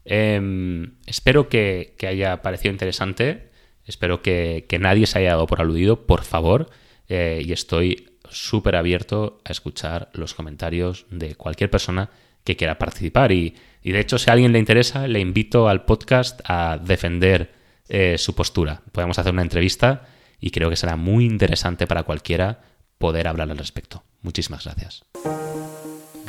Em, 0.05 0.93
espero 1.05 1.49
que, 1.49 1.95
haya 2.07 2.41
parecido 2.41 2.71
interesante, 2.71 3.49
espero 3.85 4.21
que, 4.21 4.65
nadie 4.79 5.07
se 5.07 5.19
haya 5.19 5.31
dado 5.31 5.47
por 5.47 5.61
aludido, 5.61 6.05
por 6.05 6.23
favor, 6.23 6.69
eh, 7.07 7.41
y 7.43 7.51
estoy 7.51 8.10
súper 8.31 8.75
abierto 8.75 9.41
a 9.45 9.51
escuchar 9.51 10.09
los 10.13 10.33
comentarios 10.33 11.05
de 11.09 11.35
cualquier 11.35 11.69
persona 11.69 12.09
que 12.43 12.55
quiera 12.55 12.77
participar. 12.77 13.31
Y, 13.31 13.55
de 13.83 13.99
hecho, 13.99 14.17
si 14.17 14.29
a 14.29 14.33
alguien 14.33 14.51
le 14.51 14.59
interesa, 14.59 15.07
le 15.07 15.19
invito 15.19 15.69
al 15.69 15.85
podcast 15.85 16.41
a 16.45 16.77
defender 16.77 17.53
eh, 17.89 18.17
su 18.17 18.35
postura. 18.35 18.81
Podemos 18.91 19.19
hacer 19.19 19.33
una 19.33 19.41
entrevista 19.41 20.07
y 20.39 20.51
creo 20.51 20.69
que 20.69 20.75
será 20.75 20.95
muy 20.95 21.25
interesante 21.25 21.87
para 21.87 22.03
cualquiera 22.03 22.61
poder 22.97 23.27
hablar 23.27 23.51
al 23.51 23.57
respecto. 23.57 24.03
Muchísimas 24.21 24.65
gracias. 24.65 25.03